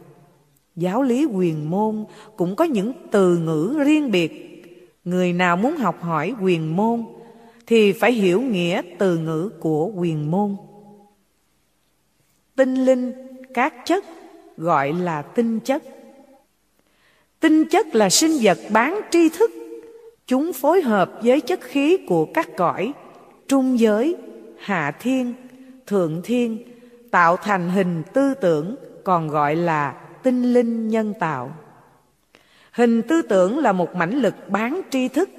[0.75, 2.05] Giáo lý quyền môn
[2.37, 4.47] cũng có những từ ngữ riêng biệt.
[5.03, 7.03] Người nào muốn học hỏi quyền môn
[7.67, 10.55] thì phải hiểu nghĩa từ ngữ của quyền môn
[12.61, 13.13] tinh linh
[13.53, 14.05] các chất,
[14.57, 15.83] gọi là tinh chất.
[17.39, 19.51] Tinh chất là sinh vật bán tri thức.
[20.27, 22.93] Chúng phối hợp với chất khí của các cõi,
[23.47, 24.15] trung giới,
[24.59, 25.33] hạ thiên,
[25.87, 26.57] thượng thiên,
[27.11, 31.51] tạo thành hình tư tưởng, còn gọi là tinh linh nhân tạo.
[32.71, 35.29] Hình tư tưởng là một mãnh lực bán tri thức.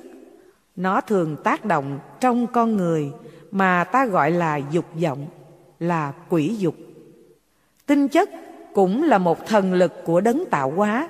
[0.77, 3.11] Nó thường tác động trong con người,
[3.51, 5.27] mà ta gọi là dục vọng,
[5.79, 6.75] là quỷ dục.
[7.87, 8.31] Tinh chất
[8.75, 11.09] cũng là một thần lực của đấng tạo hóa.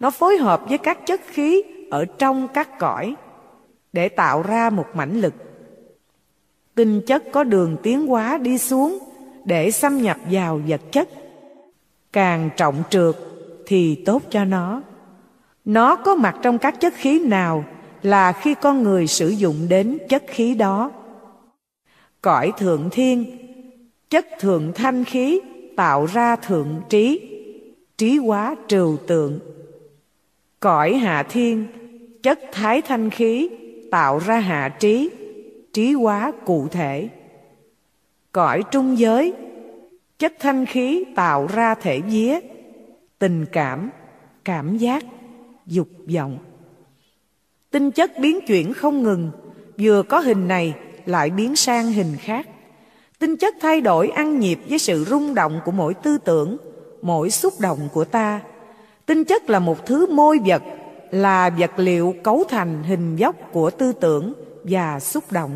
[0.00, 3.14] Nó phối hợp với các chất khí ở trong các cõi
[3.92, 5.34] để tạo ra một mãnh lực.
[6.74, 8.98] Tinh chất có đường tiến hóa đi xuống
[9.44, 11.08] để xâm nhập vào vật chất.
[12.12, 13.14] Càng trọng trượt
[13.66, 14.82] thì tốt cho nó.
[15.64, 17.64] Nó có mặt trong các chất khí nào
[18.02, 20.90] là khi con người sử dụng đến chất khí đó.
[22.22, 23.38] Cõi thượng thiên,
[24.10, 25.40] chất thượng thanh khí
[25.76, 27.20] tạo ra thượng trí
[27.96, 29.38] trí quá trừu tượng.
[30.60, 31.66] Cõi hạ thiên,
[32.22, 33.48] chất thái thanh khí,
[33.90, 35.10] tạo ra hạ trí
[35.72, 37.08] trí quá cụ thể.
[38.32, 39.32] Cõi trung giới,
[40.18, 42.40] chất thanh khí tạo ra thể vía,
[43.18, 43.90] tình cảm
[44.44, 45.04] cảm giác,
[45.66, 46.38] dục vọng.
[47.70, 49.30] Tinh chất biến chuyển không ngừng,
[49.78, 50.74] vừa có hình này
[51.06, 52.46] lại biến sang hình khác
[53.24, 56.56] tinh chất thay đổi ăn nhịp với sự rung động của mỗi tư tưởng,
[57.02, 58.40] mỗi xúc động của ta.
[59.06, 60.62] Tinh chất là một thứ môi vật,
[61.10, 64.32] là vật liệu cấu thành hình dốc của tư tưởng
[64.64, 65.50] và xúc động.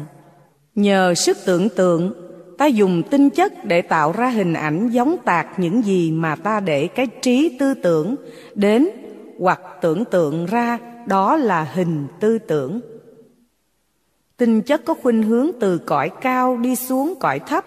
[0.75, 2.13] Nhờ sức tưởng tượng,
[2.59, 6.61] ta dùng tinh chất để tạo ra hình ảnh giống tạc những gì mà ta
[6.61, 8.15] để cái trí tư tưởng
[8.55, 8.89] đến
[9.39, 12.81] hoặc tưởng tượng ra, đó là hình tư tưởng
[14.39, 17.65] tinh chất có khuynh hướng từ cõi cao đi xuống cõi thấp,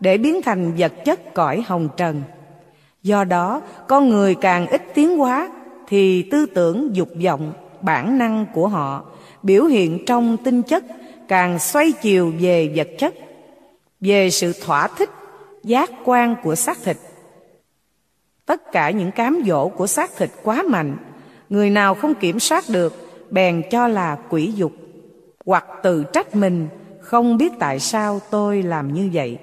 [0.00, 2.22] để biến thành vật chất cõi hồng trần.
[3.02, 5.48] Do đó, con người càng ít tiến hóa,
[5.88, 9.04] thì tư tưởng, dục vọng, bản năng của họ
[9.42, 10.84] biểu hiện trong tinh chất
[11.28, 13.14] càng xoay chiều về vật chất,
[14.00, 15.10] về sự thỏa thích,
[15.64, 16.96] giác quan của xác thịt.
[18.46, 20.96] Tất cả những cám dỗ của xác thịt quá mạnh,
[21.48, 22.94] người nào không kiểm soát được,
[23.30, 24.72] bèn cho là quỷ dục
[25.46, 26.68] hoặc tự trách mình,
[27.00, 29.38] không biết tại sao tôi làm như vậy.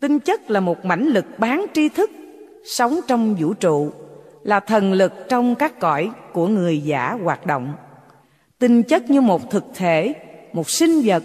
[0.00, 2.10] Tinh chất là một mãnh lực bán tri thức,
[2.64, 3.90] sống trong vũ trụ,
[4.42, 7.74] là thần lực trong các cõi của người giả hoạt động.
[8.58, 10.14] Tinh chất như một thực thể,
[10.52, 11.22] một sinh vật,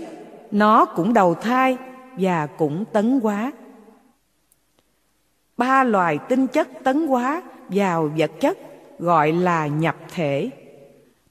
[0.51, 1.77] nó cũng đầu thai
[2.17, 3.51] và cũng tấn hóa.
[5.57, 8.57] Ba loài tinh chất tấn hóa vào vật chất
[8.99, 10.49] gọi là nhập thể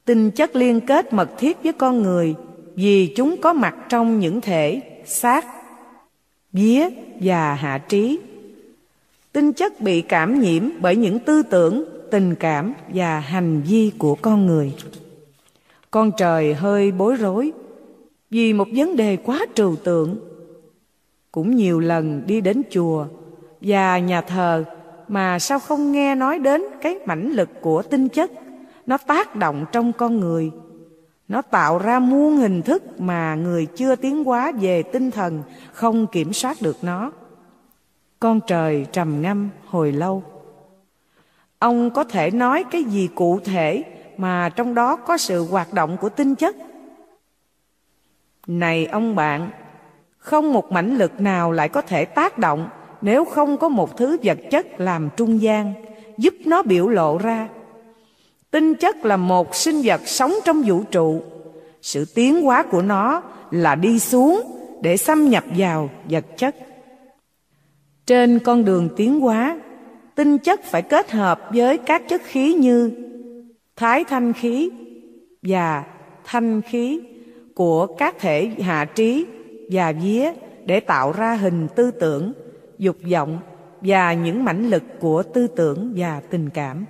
[0.06, 2.34] tinh chất liên kết mật thiết với con người,
[2.74, 5.46] vì chúng có mặt trong những thể, xác,
[6.52, 6.88] vía
[7.20, 8.18] và hạ trí.
[9.32, 14.14] Tinh chất bị cảm nhiễm bởi những tư tưởng, tình cảm và hành vi của
[14.14, 14.72] con người.
[15.90, 17.52] Con trời hơi bối rối
[18.30, 20.16] vì một vấn đề quá trừu tượng.
[21.32, 23.06] Cũng nhiều lần đi đến chùa
[23.60, 24.64] và nhà thờ
[25.08, 28.30] mà sao không nghe nói đến cái mãnh lực của tinh chất
[28.86, 30.50] nó tác động trong con người.
[31.28, 36.06] Nó tạo ra muôn hình thức mà người chưa tiến hóa về tinh thần, không
[36.06, 37.12] kiểm soát được nó.
[38.20, 40.22] Con trời trầm ngâm hồi lâu.
[41.58, 43.84] Ông có thể nói cái gì cụ thể
[44.16, 46.56] mà trong đó có sự hoạt động của tinh chất?
[48.46, 49.50] Này ông bạn,
[50.18, 52.68] không một mãnh lực nào lại có thể tác động
[53.00, 55.74] nếu không có một thứ vật chất làm trung gian,
[56.18, 57.48] giúp nó biểu lộ ra
[58.56, 61.22] tinh chất là một sinh vật sống trong vũ trụ.
[61.82, 64.40] Sự tiến hóa của nó là đi xuống
[64.82, 66.56] để xâm nhập vào vật chất.
[68.06, 69.60] Trên con đường tiến hóa,
[70.14, 72.90] tinh chất phải kết hợp với các chất khí như
[73.76, 74.70] thái thanh khí
[75.42, 75.84] và
[76.24, 77.00] thanh khí
[77.54, 79.26] của các thể hạ trí
[79.70, 80.32] và vía
[80.64, 82.32] để tạo ra hình tư tưởng,
[82.78, 83.38] dục vọng
[83.80, 86.86] và những mãnh lực của tư tưởng và tình cảm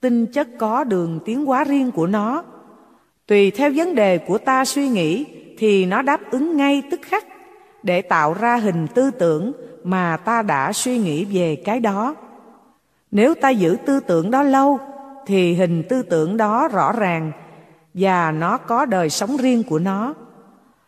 [0.00, 2.44] tinh chất có đường tiến hóa riêng của nó.
[3.26, 5.26] Tùy theo vấn đề của ta suy nghĩ,
[5.58, 7.24] thì nó đáp ứng ngay tức khắc
[7.82, 9.52] để tạo ra hình tư tưởng
[9.84, 12.14] mà ta đã suy nghĩ về cái đó.
[13.10, 14.78] Nếu ta giữ tư tưởng đó lâu,
[15.26, 17.32] thì hình tư tưởng đó rõ ràng
[17.94, 20.14] và nó có đời sống riêng của nó.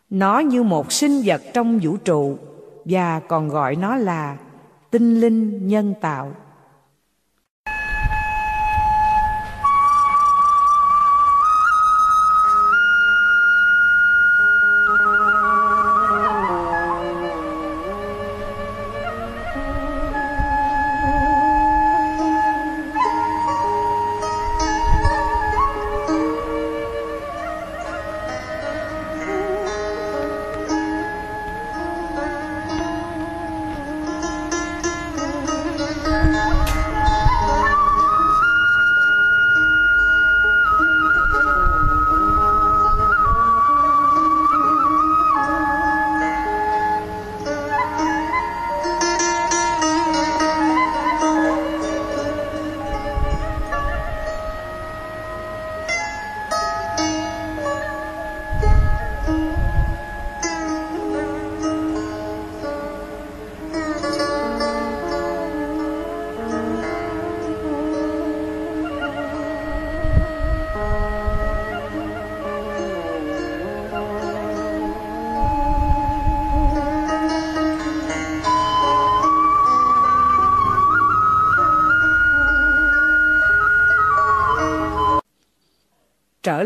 [0.09, 2.37] Nó như một sinh vật trong vũ trụ
[2.85, 4.37] và còn gọi nó là
[4.91, 6.31] tinh linh nhân tạo.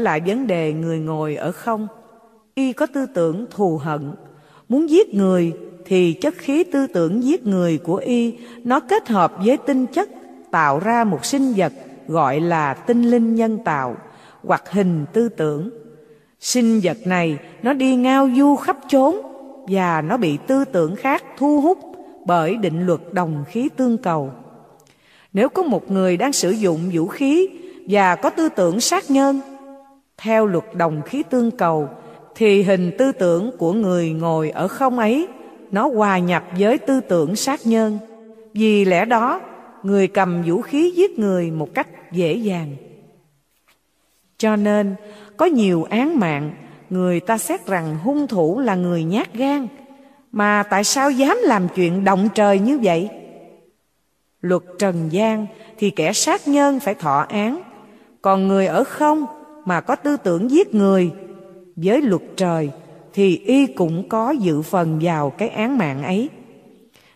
[0.08, 1.88] Lại vấn đề người ngồi ở không
[2.56, 4.12] Y có tư tưởng thù hận
[4.70, 5.54] Muốn giết người
[5.86, 10.10] thì chất khí tư tưởng giết người của y nó kết hợp với tinh chất
[10.52, 11.74] tạo ra một sinh vật
[12.08, 13.96] gọi là tinh linh nhân tạo
[14.44, 15.70] hoặc hình tư tưởng.
[16.40, 19.16] Sinh vật này nó đi ngao du khắp chốn
[19.68, 21.78] và nó bị tư tưởng khác thu hút
[22.26, 24.32] bởi định luật đồng khí tương cầu.
[25.34, 27.50] Nếu có một người đang sử dụng vũ khí
[27.90, 29.42] và có tư tưởng sát nhân,
[30.18, 31.90] theo luật đồng khí tương cầu,
[32.36, 35.28] thì hình tư tưởng của người ngồi ở không ấy,
[35.72, 38.00] nó hòa nhập với tư tưởng sát nhân.
[38.54, 39.42] Vì lẽ đó,
[39.84, 42.76] người cầm vũ khí giết người một cách dễ dàng.
[44.38, 44.96] Cho nên,
[45.38, 46.52] có nhiều án mạng,
[46.90, 49.68] người ta xét rằng hung thủ là người nhát gan,
[50.32, 53.10] mà tại sao dám làm chuyện động trời như vậy?
[54.42, 55.46] Luật trần gian
[55.78, 57.62] thì kẻ sát nhân phải thọ án,
[58.22, 59.26] còn người ở không
[59.68, 61.12] mà có tư tưởng giết người,
[61.76, 62.70] với luật trời
[63.14, 66.30] thì y cũng có dự phần vào cái án mạng ấy.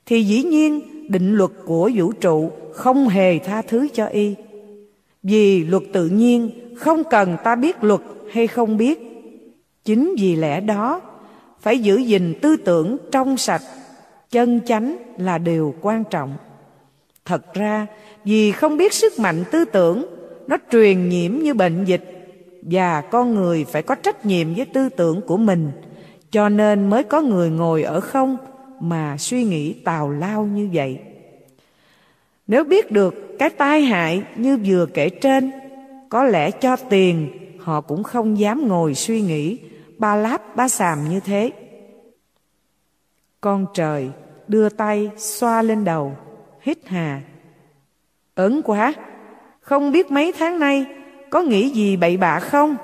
[0.06, 0.82] Thì dĩ nhiên
[1.12, 4.36] định luật của vũ trụ không hề tha thứ cho y.
[5.24, 9.00] Vì luật tự nhiên không cần ta biết luật hay không biết.
[9.86, 11.02] Chính vì lẽ đó
[11.60, 13.62] phải giữ gìn tư tưởng trong sạch,
[14.32, 16.36] chân chánh là điều quan trọng.
[17.26, 17.88] Thật ra,
[18.26, 20.06] vì không biết sức mạnh tư tưởng,
[20.48, 22.21] nó truyền nhiễm như bệnh dịch
[22.62, 25.72] và con người phải có trách nhiệm với tư tưởng của mình,
[26.32, 28.38] cho nên mới có người ngồi ở không
[28.80, 31.00] mà suy nghĩ tào lao như vậy.
[32.48, 35.52] Nếu biết được cái tai hại như vừa kể trên,
[36.10, 39.58] có lẽ cho tiền họ cũng không dám ngồi suy nghĩ
[39.98, 41.52] ba láp ba xàm như thế.
[43.42, 44.10] Con trời
[44.48, 46.16] đưa tay xoa lên đầu,
[46.62, 47.22] hít hà.
[48.36, 48.94] Ớn quá,
[49.62, 50.86] không biết mấy tháng nay
[51.32, 52.76] có nghĩ gì bậy bạ không?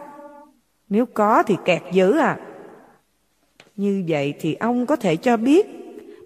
[0.89, 2.37] Nếu có thì kẹt dữ à.
[3.75, 5.67] Như vậy thì ông có thể cho biết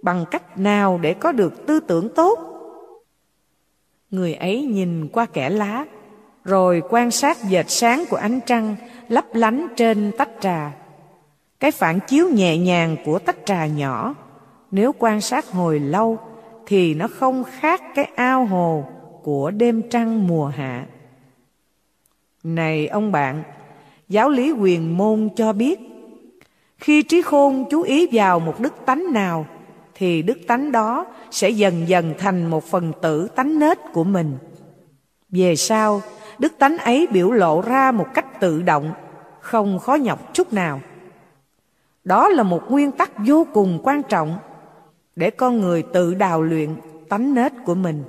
[0.02, 2.40] bằng cách nào để có được tư tưởng tốt?
[4.12, 5.86] Người ấy nhìn qua kẻ lá,
[6.44, 8.76] rồi quan sát dệt sáng của ánh trăng
[9.08, 10.72] lấp lánh trên tách trà.
[11.60, 14.16] Cái phản chiếu nhẹ nhàng của tách trà nhỏ,
[14.72, 16.20] nếu quan sát hồi lâu
[16.66, 18.84] thì nó không khác cái ao hồ
[19.24, 20.86] của đêm trăng mùa hạ.
[22.44, 23.44] Này ông bạn,
[24.10, 25.80] giáo lý quyền môn cho biết,
[26.78, 29.46] khi trí khôn chú ý vào một đức tánh nào,
[29.96, 34.38] thì đức tánh đó sẽ dần dần thành một phần tử tánh nết của mình.
[35.30, 36.02] Về sau,
[36.40, 38.94] đức tánh ấy biểu lộ ra một cách tự động,
[39.40, 40.82] không khó nhọc chút nào.
[42.04, 44.38] Đó là một nguyên tắc vô cùng quan trọng
[45.16, 46.76] để con người tự đào luyện
[47.10, 48.04] tánh nết của mình.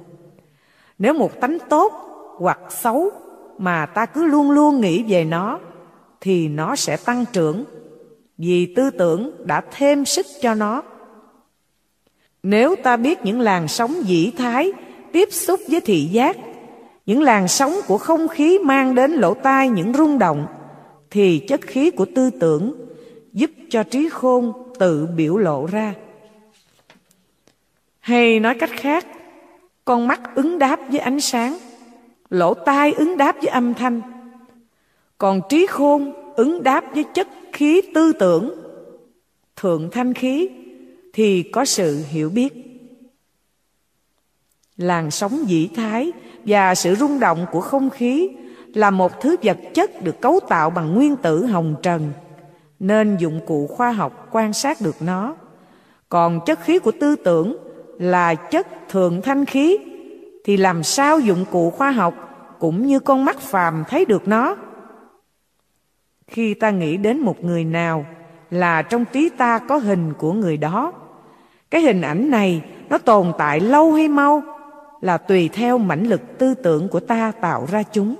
[0.99, 1.93] Nếu một tánh tốt
[2.39, 3.11] hoặc xấu
[3.59, 5.59] mà ta cứ luôn luôn nghĩ về nó
[6.21, 7.65] thì nó sẽ tăng trưởng
[8.39, 10.83] vì tư tưởng đã thêm sức cho nó.
[12.43, 14.73] Nếu ta biết những làn sóng dĩ thái
[15.13, 16.37] tiếp xúc với thị giác,
[17.07, 20.47] những làn sóng của không khí mang đến lỗ tai những rung động,
[21.11, 22.75] thì chất khí của tư tưởng
[23.33, 25.95] giúp cho trí khôn tự biểu lộ ra.
[28.01, 29.07] Hay nói cách khác,
[29.85, 31.59] con mắt ứng đáp với ánh sáng,
[32.33, 34.01] lỗ tai ứng đáp với âm thanh,
[35.19, 38.55] còn trí khôn ứng đáp với chất khí tư tưởng,
[39.57, 40.51] thượng thanh khí
[41.13, 42.53] thì có sự hiểu biết.
[44.77, 46.13] Làn sóng dĩ thái
[46.47, 48.29] và sự rung động của không khí
[48.75, 52.13] là một thứ vật chất được cấu tạo bằng nguyên tử hồng trần,
[52.79, 55.35] nên dụng cụ khoa học quan sát được nó.
[56.09, 57.57] Còn chất khí của tư tưởng
[57.99, 59.79] là chất thượng thanh khí,
[60.45, 62.15] thì làm sao dụng cụ khoa học
[62.59, 64.57] cũng như con mắt phàm thấy được nó?
[66.27, 68.07] Khi ta nghĩ đến một người nào
[68.51, 70.93] là trong trí ta có hình của người đó,
[71.71, 74.43] cái hình ảnh này nó tồn tại lâu hay mau
[75.01, 78.15] là tùy theo mãnh lực tư tưởng của ta tạo ra chúng.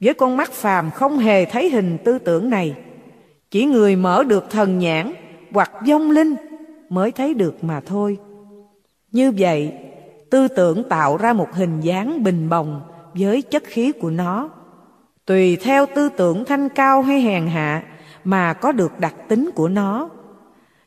[0.00, 2.76] Với con mắt phàm không hề thấy hình tư tưởng này,
[3.50, 5.12] chỉ người mở được thần nhãn
[5.52, 6.34] hoặc vong linh
[6.88, 8.18] mới thấy được mà thôi.
[9.12, 9.72] Như vậy,
[10.34, 12.80] tư tưởng tạo ra một hình dáng bình bồng
[13.14, 14.50] với chất khí của nó.
[15.26, 17.82] Tùy theo tư tưởng thanh cao hay hèn hạ
[18.24, 20.08] mà có được đặc tính của nó.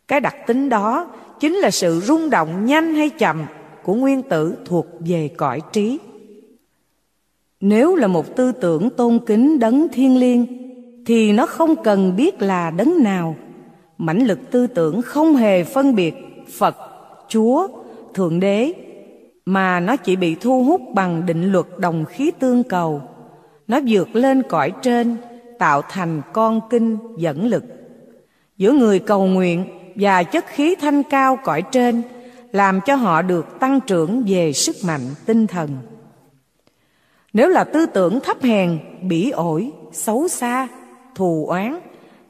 [0.07, 1.07] Cái đặc tính đó
[1.39, 3.45] chính là sự rung động nhanh hay chậm
[3.83, 5.99] của nguyên tử thuộc về cõi trí.
[7.61, 10.45] Nếu là một tư tưởng tôn kính đấng thiên liêng
[11.05, 13.35] thì nó không cần biết là đấng nào.
[13.97, 16.15] Mãnh lực tư tưởng không hề phân biệt
[16.57, 16.75] Phật,
[17.27, 17.67] Chúa,
[18.13, 18.73] Thượng Đế
[19.47, 23.01] mà nó chỉ bị thu hút bằng định luật đồng khí tương cầu.
[23.67, 25.17] Nó vượt lên cõi trên,
[25.59, 27.63] tạo thành con kinh dẫn lực.
[28.57, 32.01] Giữa người cầu nguyện và chất khí thanh cao cõi trên
[32.51, 35.69] làm cho họ được tăng trưởng về sức mạnh tinh thần.
[37.33, 40.67] Nếu là tư tưởng thấp hèn, bỉ ổi, xấu xa,
[41.15, 41.79] thù oán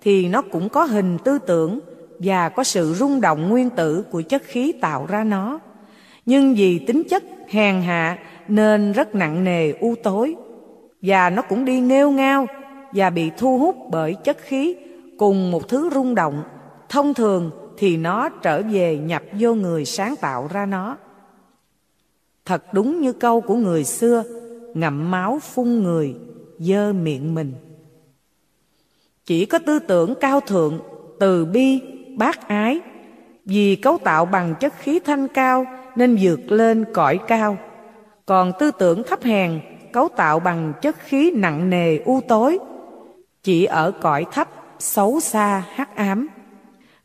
[0.02, 1.80] thì nó cũng có hình tư tưởng
[2.20, 5.60] và có sự rung động nguyên tử của chất khí tạo ra nó.
[6.28, 8.18] Nhưng vì tính chất hèn hạ
[8.48, 10.36] nên rất nặng nề u tối
[11.02, 12.48] và nó cũng đi nghêu ngao
[12.94, 14.76] và bị thu hút bởi chất khí
[15.18, 16.44] cùng một thứ rung động.
[16.90, 20.98] Thông thường thì nó trở về nhập vô người sáng tạo ra nó.
[22.46, 24.24] Thật đúng như câu của người xưa,
[24.74, 26.16] ngậm máu phun người,
[26.60, 27.54] dơ miệng mình.
[29.26, 30.80] Chỉ có tư tưởng cao thượng,
[31.20, 31.82] từ bi,
[32.18, 32.80] bác ái,
[33.46, 35.66] vì cấu tạo bằng chất khí thanh cao
[35.98, 37.58] nên vượt lên cõi cao.
[38.26, 39.60] Còn tư tưởng thấp hèn,
[39.94, 42.60] cấu tạo bằng chất khí nặng nề u tối,
[43.44, 44.48] chỉ ở cõi thấp,
[44.80, 46.28] xấu xa, hắc ám.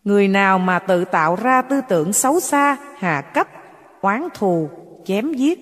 [0.04, 3.48] Người nào mà tự tạo ra tư tưởng xấu xa, hạ cấp,
[4.00, 4.68] oán thù,
[5.04, 5.58] chém giết.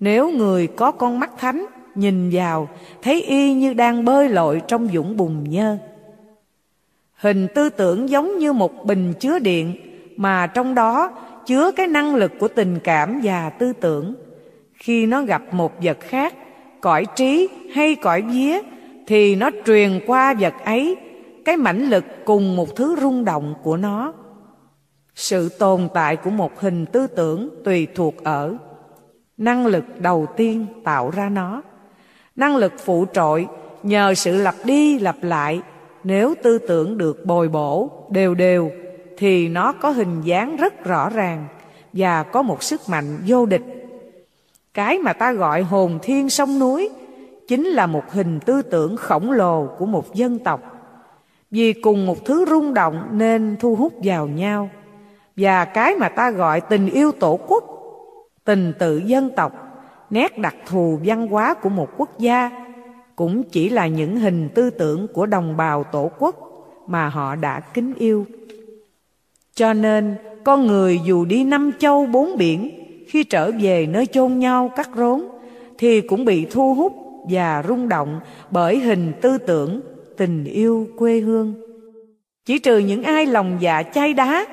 [0.00, 2.68] Nếu người có con mắt thánh, nhìn vào,
[3.02, 5.78] thấy y như đang bơi lội trong dũng bùn nhơ.
[7.14, 9.76] Hình tư tưởng giống như một bình chứa điện,
[10.16, 11.10] mà trong đó
[11.46, 14.14] chứa cái năng lực của tình cảm và tư tưởng.
[14.74, 16.34] Khi nó gặp một vật khác,
[16.80, 18.58] cõi trí hay cõi vía,
[19.06, 20.96] thì nó truyền qua vật ấy
[21.44, 24.12] cái mãnh lực cùng một thứ rung động của nó
[25.14, 28.56] sự tồn tại của một hình tư tưởng tùy thuộc ở
[29.36, 31.62] năng lực đầu tiên tạo ra nó
[32.36, 33.48] năng lực phụ trội
[33.82, 35.60] nhờ sự lặp đi lặp lại
[36.04, 38.70] nếu tư tưởng được bồi bổ đều đều
[39.22, 41.46] thì nó có hình dáng rất rõ ràng
[41.92, 43.62] và có một sức mạnh vô địch.
[44.74, 46.90] Cái mà ta gọi hồn thiên sông núi
[47.48, 50.60] chính là một hình tư tưởng khổng lồ của một dân tộc.
[51.50, 54.70] Vì cùng một thứ rung động nên thu hút vào nhau.
[55.36, 57.64] Và cái mà ta gọi tình yêu tổ quốc,
[58.44, 59.52] tình tự dân tộc,
[60.10, 62.50] nét đặc thù văn hóa của một quốc gia
[63.16, 66.36] cũng chỉ là những hình tư tưởng của đồng bào tổ quốc
[66.86, 68.26] mà họ đã kính yêu
[69.54, 72.70] cho nên con người dù đi năm châu bốn biển
[73.08, 75.22] khi trở về nơi chôn nhau cắt rốn
[75.78, 76.92] thì cũng bị thu hút
[77.30, 79.80] và rung động bởi hình tư tưởng
[80.16, 81.54] tình yêu quê hương.
[82.44, 84.46] Chỉ trừ những ai lòng dạ chai đá,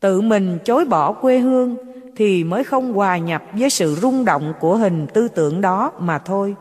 [0.00, 1.76] tự mình chối bỏ quê hương
[2.16, 6.18] thì mới không hòa nhập với sự rung động của hình tư tưởng đó mà
[6.18, 6.54] thôi.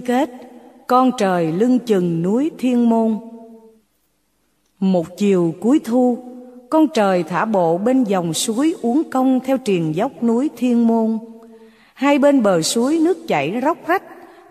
[0.00, 0.30] Chương kết
[0.86, 3.18] Con trời lưng chừng núi Thiên Môn
[4.78, 6.18] Một chiều cuối thu
[6.70, 11.18] Con trời thả bộ bên dòng suối uống công theo triền dốc núi Thiên Môn
[11.94, 14.02] Hai bên bờ suối nước chảy róc rách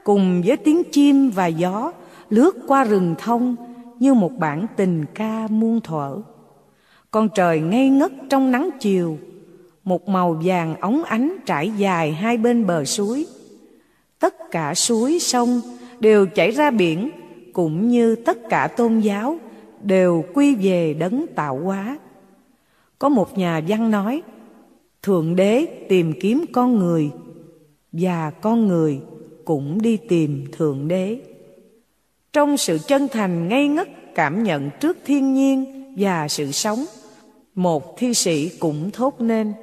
[0.03, 1.91] Cùng với tiếng chim và gió
[2.29, 3.55] lướt qua rừng thông
[3.99, 6.17] như một bản tình ca muôn thuở.
[7.11, 9.17] Con trời ngây ngất trong nắng chiều,
[9.83, 13.25] một màu vàng óng ánh trải dài hai bên bờ suối.
[14.19, 15.61] Tất cả suối sông
[15.99, 17.09] đều chảy ra biển,
[17.53, 19.39] cũng như tất cả tôn giáo
[19.81, 21.99] đều quy về đấng tạo hóa.
[22.99, 24.21] Có một nhà văn nói,
[25.01, 27.11] Thượng đế tìm kiếm con người
[27.91, 28.99] và con người
[29.45, 31.21] cũng đi tìm Thượng đế.
[32.33, 36.85] Trong sự chân thành ngây ngất cảm nhận trước thiên nhiên và sự sống,
[37.55, 39.53] một thi sĩ cũng thốt nên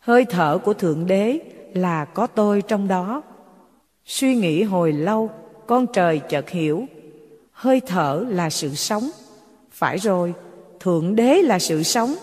[0.00, 1.40] Hơi thở của Thượng Đế
[1.74, 3.22] là có tôi trong đó.
[4.04, 5.30] Suy nghĩ hồi lâu,
[5.66, 6.86] con trời chợt hiểu,
[7.52, 9.10] hơi thở là sự sống.
[9.70, 10.34] Phải rồi,
[10.80, 12.14] Thượng Đế là sự sống.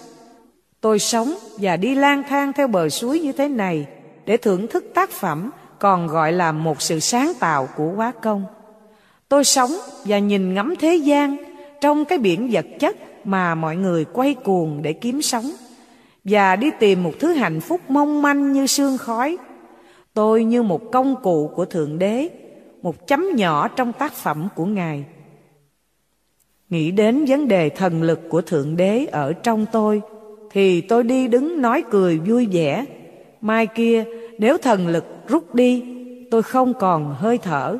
[0.81, 3.87] Tôi sống và đi lang thang theo bờ suối như thế này
[4.25, 8.45] để thưởng thức tác phẩm còn gọi là một sự sáng tạo của quá công.
[9.29, 9.71] Tôi sống
[10.05, 11.37] và nhìn ngắm thế gian
[11.81, 15.51] trong cái biển vật chất mà mọi người quay cuồng để kiếm sống
[16.25, 19.37] và đi tìm một thứ hạnh phúc mong manh như sương khói.
[20.13, 22.29] Tôi như một công cụ của Thượng Đế,
[22.81, 25.05] một chấm nhỏ trong tác phẩm của Ngài.
[26.69, 30.01] Nghĩ đến vấn đề thần lực của Thượng Đế ở trong tôi,
[30.51, 32.85] thì tôi đi đứng nói cười vui vẻ.
[33.41, 34.05] Mai kia,
[34.37, 35.83] nếu thần lực rút đi,
[36.31, 37.77] tôi không còn hơi thở.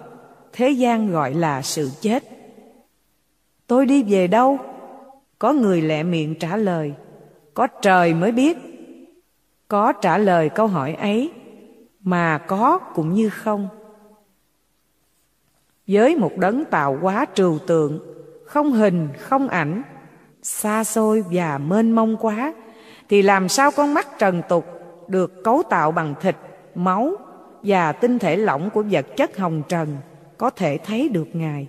[0.54, 2.24] Thế gian gọi là sự chết.
[3.68, 4.58] Tôi đi về đâu?
[5.40, 6.94] Có người lẹ miệng trả lời
[7.56, 8.58] có trời mới biết.
[9.68, 11.32] Có trả lời câu hỏi ấy,
[12.00, 13.68] mà có cũng như không.
[15.88, 18.00] Với một đấng tạo quá trừu tượng,
[18.46, 19.82] không hình, không ảnh,
[20.44, 22.54] xa xôi và mênh mông quá,
[23.10, 24.66] thì làm sao con mắt trần tục
[25.08, 26.36] được cấu tạo bằng thịt,
[26.76, 27.12] máu
[27.64, 29.98] và tinh thể lỏng của vật chất hồng trần
[30.38, 31.68] có thể thấy được ngài?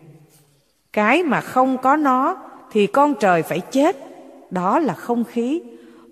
[0.92, 2.36] Cái mà không có nó
[2.72, 3.96] thì con trời phải chết.
[4.50, 5.62] Đó là không khí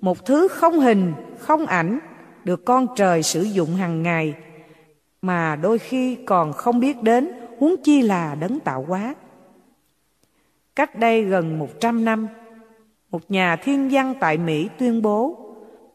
[0.05, 1.99] một thứ không hình, không ảnh
[2.45, 4.35] được con trời sử dụng hàng ngày
[5.23, 9.15] mà đôi khi còn không biết đến huống chi là đấng tạo hóa.
[10.77, 12.29] Cách đây gần một trăm năm,
[13.11, 15.41] một nhà thiên văn tại Mỹ tuyên bố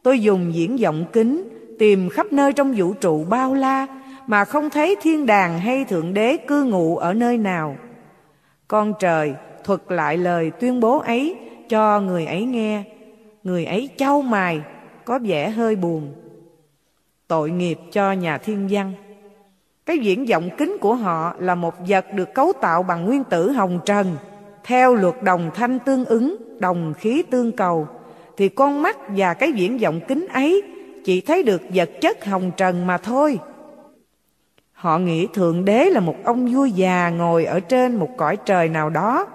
[0.02, 1.48] Tôi dùng diễn vọng kính
[1.78, 3.86] tìm khắp nơi trong vũ trụ bao la
[4.26, 7.76] mà không thấy thiên đàng hay thượng đế cư ngụ ở nơi nào.
[8.68, 9.34] Con trời
[9.64, 11.36] thuật lại lời tuyên bố ấy
[11.68, 12.84] cho người ấy nghe
[13.44, 14.62] người ấy châu mài,
[15.04, 16.12] có vẻ hơi buồn.
[17.28, 18.92] Tội nghiệp cho nhà thiên văn.
[19.86, 23.50] Cái viễn vọng kính của họ là một vật được cấu tạo bằng nguyên tử
[23.50, 24.16] hồng trần.
[24.64, 27.88] Theo luật đồng thanh tương ứng, đồng khí tương cầu,
[28.36, 30.62] thì con mắt và cái viễn vọng kính ấy
[31.04, 33.38] chỉ thấy được vật chất hồng trần mà thôi.
[34.72, 38.68] Họ nghĩ thượng đế là một ông vua già ngồi ở trên một cõi trời
[38.68, 39.26] nào đó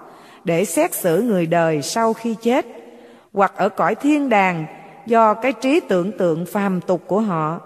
[0.44, 2.66] để xét xử người đời sau khi chết
[3.36, 4.66] hoặc ở cõi thiên đàng
[5.06, 7.62] do cái trí tưởng tượng phàm tục của họ.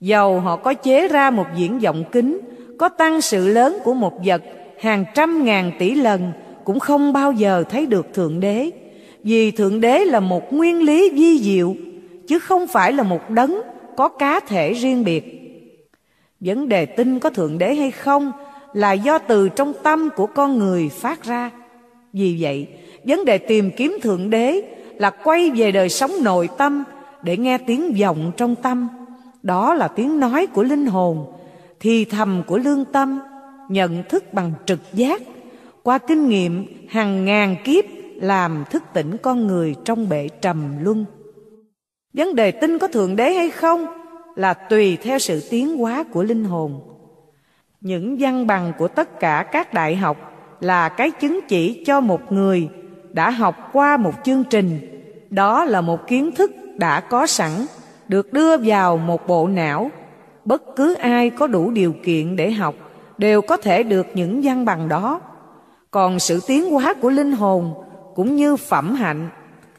[0.00, 2.40] Dầu họ có chế ra một diễn vọng kính,
[2.78, 4.42] có tăng sự lớn của một vật
[4.80, 6.32] hàng trăm ngàn tỷ lần
[6.64, 8.70] cũng không bao giờ thấy được Thượng Đế.
[9.22, 11.74] Vì Thượng Đế là một nguyên lý vi diệu,
[12.28, 13.62] chứ không phải là một đấng
[13.96, 15.38] có cá thể riêng biệt.
[16.40, 18.32] Vấn đề tin có Thượng Đế hay không
[18.72, 21.50] là do từ trong tâm của con người phát ra.
[22.12, 22.68] Vì vậy,
[23.04, 24.62] vấn đề tìm kiếm thượng đế
[24.98, 26.84] là quay về đời sống nội tâm
[27.22, 28.88] để nghe tiếng vọng trong tâm.
[29.42, 31.32] Đó là tiếng nói của linh hồn,
[31.80, 33.20] thì thầm của lương tâm,
[33.68, 35.22] nhận thức bằng trực giác.
[35.82, 37.84] Qua kinh nghiệm, hàng ngàn kiếp
[38.14, 41.04] làm thức tỉnh con người trong bể trầm luân.
[42.12, 43.86] Vấn đề tin có thượng đế hay không
[44.36, 46.80] là tùy theo sự tiến hóa của linh hồn.
[47.80, 50.16] Những văn bằng của tất cả các đại học
[50.60, 52.68] là cái chứng chỉ cho một người
[53.12, 54.80] đã học qua một chương trình.
[55.30, 57.50] Đó là một kiến thức đã có sẵn,
[58.08, 59.90] được đưa vào một bộ não.
[60.44, 62.74] Bất cứ ai có đủ điều kiện để học
[63.18, 65.20] đều có thể được những văn bằng đó.
[65.90, 67.74] Còn sự tiến hóa của linh hồn
[68.14, 69.28] cũng như phẩm hạnh,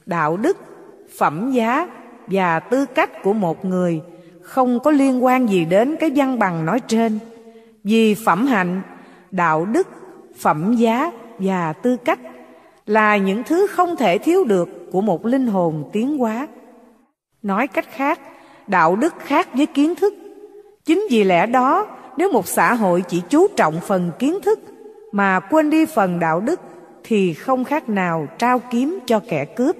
[0.06, 0.58] đạo đức,
[1.18, 1.88] phẩm giá
[2.28, 4.02] và tư cách của một người
[4.42, 7.20] không có liên quan gì đến cái văn bằng nói trên.
[7.84, 8.82] Vì phẩm hạnh,
[9.32, 9.88] đạo đức,
[10.40, 12.20] phẩm giá và tư cách
[12.86, 16.48] là những thứ không thể thiếu được của một linh hồn tiến hóa.
[17.42, 18.20] Nói cách khác,
[18.68, 20.14] đạo đức khác với kiến thức.
[20.86, 24.60] Chính vì lẽ đó, nếu một xã hội chỉ chú trọng phần kiến thức
[25.12, 26.60] mà quên đi phần đạo đức
[27.04, 29.76] thì không khác nào trao kiếm cho kẻ cướp.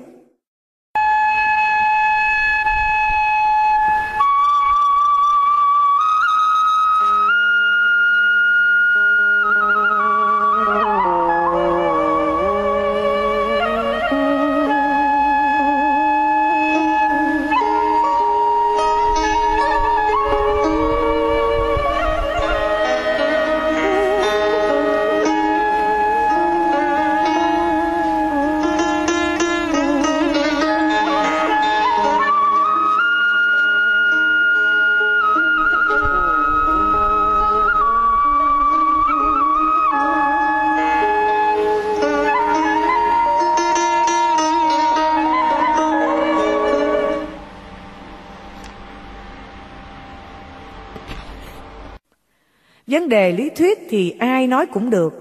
[53.56, 55.14] Thuyết thì ai nói cũng được,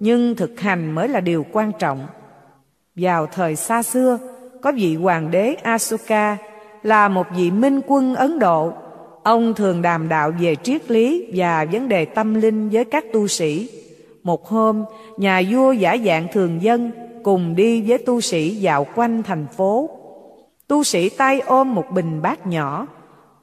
[0.00, 2.06] nhưng thực hành mới là điều quan trọng.
[2.96, 4.18] Vào thời xa xưa,
[4.62, 6.36] có vị hoàng đế Asuka
[6.82, 8.72] là một vị minh quân Ấn Độ.
[9.22, 13.26] Ông thường đàm đạo về triết lý và vấn đề tâm linh với các tu
[13.26, 13.68] sĩ.
[14.22, 14.84] Một hôm,
[15.16, 16.90] nhà vua giả dạng thường dân
[17.22, 19.90] cùng đi với tu sĩ dạo quanh thành phố.
[20.68, 22.86] Tu sĩ tay ôm một bình bát nhỏ,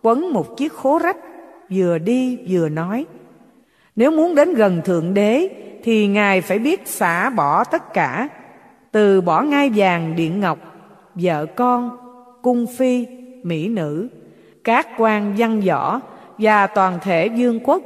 [0.02, 1.18] quấn một chiếc khố rách,
[1.70, 3.06] vừa đi vừa nói.
[3.96, 5.50] Nếu muốn đến gần Thượng Đế
[5.84, 8.30] thì Ngài phải biết xả bỏ tất cả,
[8.92, 10.60] từ bỏ ngai vàng điện ngọc,
[11.16, 11.98] vợ con,
[12.42, 13.08] cung phi,
[13.44, 14.08] mỹ nữ,
[14.64, 16.00] các quan văn võ
[16.38, 17.82] và toàn thể vương quốc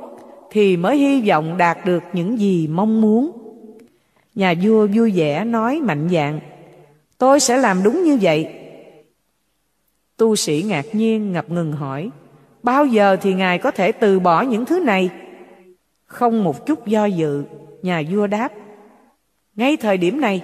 [0.51, 3.32] thì mới hy vọng đạt được những gì mong muốn.
[4.36, 6.39] Nhà vua vui vẻ nói mạnh dạn,
[7.18, 8.47] tôi sẽ làm đúng như vậy.
[10.18, 12.10] Tu sĩ ngạc nhiên ngập ngừng hỏi,
[12.64, 15.10] bao giờ thì Ngài có thể từ bỏ những thứ này?
[16.08, 17.43] Không một chút do dự,
[17.82, 18.51] nhà vua đáp,
[19.55, 20.43] ngay thời điểm này.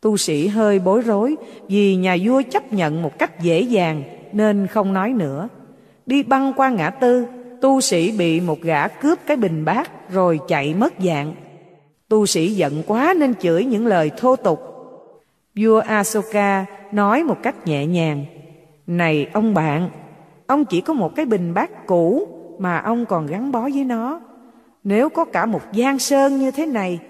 [0.00, 1.36] Tu sĩ hơi bối rối
[1.68, 4.02] vì nhà vua chấp nhận một cách dễ dàng
[4.32, 5.48] nên không nói nữa.
[6.06, 7.26] Đi băng qua ngã tư,
[7.60, 11.34] tu sĩ bị một gã cướp cái bình bát rồi chạy mất dạng.
[12.08, 14.60] Tu sĩ giận quá nên chửi những lời thô tục.
[15.56, 18.24] Vua Asoka nói một cách nhẹ nhàng,
[18.86, 19.90] Này ông bạn,
[20.46, 22.28] ông chỉ có một cái bình bát cũ
[22.60, 24.20] mà ông còn gắn bó với nó.
[24.84, 27.00] Nếu có cả một giang sơn như thế này,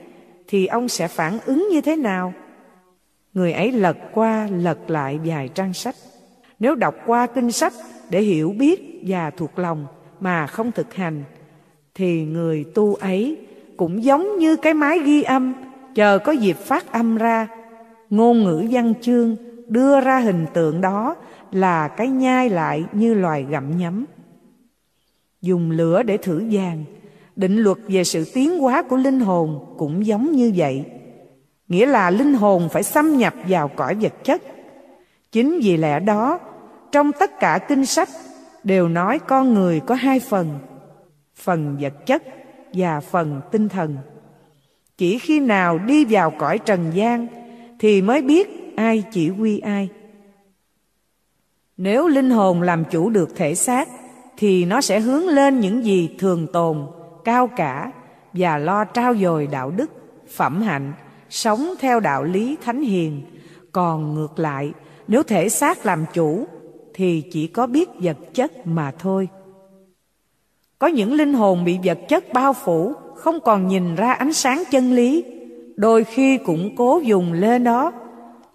[0.48, 2.32] thì ông sẽ phản ứng như thế nào?
[3.34, 5.94] Người ấy lật qua lật lại vài trang sách.
[6.58, 7.72] Nếu đọc qua kinh sách
[8.10, 9.86] để hiểu biết và thuộc lòng
[10.20, 11.24] mà không thực hành,
[11.94, 13.36] thì người tu ấy
[13.76, 15.54] cũng giống như cái máy ghi âm,
[15.94, 17.48] chờ có dịp phát âm ra.
[18.10, 19.36] Ngôn ngữ văn chương
[19.68, 21.16] đưa ra hình tượng đó
[21.52, 24.04] là cái nhai lại như loài gặm nhấm.
[25.42, 26.84] Dùng lửa để thử vàng,
[27.36, 30.84] định luật về sự tiến hóa của linh hồn cũng giống như vậy.
[31.68, 34.42] Nghĩa là linh hồn phải xâm nhập vào cõi vật chất.
[35.32, 36.38] Chính vì lẽ đó,
[36.92, 38.08] trong tất cả kinh sách
[38.64, 40.58] đều nói con người có hai phần,
[41.34, 42.22] phần vật chất
[42.72, 43.96] và phần tinh thần.
[44.96, 47.26] Chỉ khi nào đi vào cõi trần gian
[47.78, 49.88] thì mới biết ai chỉ huy ai.
[51.76, 53.88] Nếu linh hồn làm chủ được thể xác
[54.40, 56.86] thì nó sẽ hướng lên những gì thường tồn,
[57.24, 57.92] cao cả
[58.32, 59.90] và lo trao dồi đạo đức,
[60.34, 60.92] phẩm hạnh,
[61.30, 63.22] sống theo đạo lý thánh hiền.
[63.72, 64.72] Còn ngược lại,
[65.08, 66.46] nếu thể xác làm chủ
[66.94, 69.28] thì chỉ có biết vật chất mà thôi.
[70.78, 74.62] Có những linh hồn bị vật chất bao phủ, không còn nhìn ra ánh sáng
[74.70, 75.24] chân lý,
[75.76, 77.92] đôi khi cũng cố dùng lên đó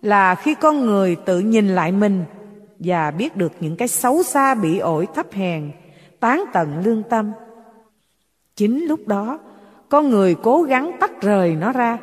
[0.02, 2.24] là khi con người tự nhìn lại mình
[2.80, 5.72] và biết được những cái xấu xa bị ổi thấp hèn,
[6.20, 7.32] tán tận lương tâm.
[8.56, 9.40] Chính lúc đó,
[9.90, 11.98] con người cố gắng tách rời nó ra.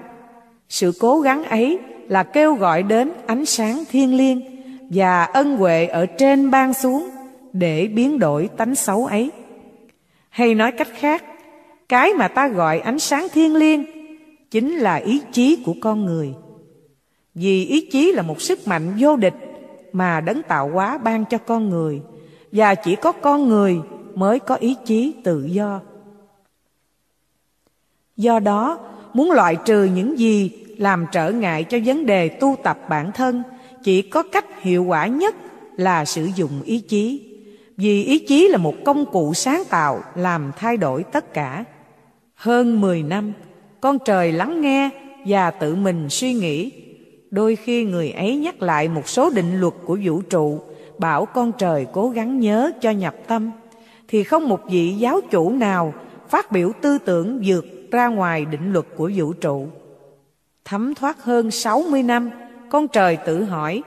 [0.69, 4.41] Sự cố gắng ấy là kêu gọi đến ánh sáng thiên liêng
[4.91, 7.11] và ân huệ ở trên ban xuống
[7.53, 9.31] để biến đổi tánh xấu ấy.
[10.29, 11.25] Hay nói cách khác,
[11.89, 13.85] cái mà ta gọi ánh sáng thiên liêng
[14.51, 16.35] chính là ý chí của con người.
[17.35, 19.35] Vì ý chí là một sức mạnh vô địch
[19.93, 22.01] mà đấng tạo hóa ban cho con người
[22.53, 23.81] và chỉ có con người
[24.15, 25.81] mới có ý chí tự do.
[28.17, 28.79] Do đó,
[29.13, 33.43] muốn loại trừ những gì làm trở ngại cho vấn đề tu tập bản thân
[33.83, 35.35] chỉ có cách hiệu quả nhất
[35.77, 37.29] là sử dụng ý chí.
[37.77, 41.65] Vì ý chí là một công cụ sáng tạo làm thay đổi tất cả.
[42.35, 43.33] Hơn 10 năm,
[43.81, 44.91] con trời lắng nghe
[45.27, 46.82] và tự mình suy nghĩ.
[47.33, 50.61] Đôi khi người ấy nhắc lại một số định luật của vũ trụ,
[50.99, 53.51] bảo con trời cố gắng nhớ cho nhập tâm,
[54.09, 55.95] thì không một vị giáo chủ nào
[56.29, 59.67] phát biểu tư tưởng vượt ra ngoài định luật của vũ trụ.
[60.65, 62.31] Thấm thoát hơn 60 năm,
[62.71, 63.83] con trời tự hỏi,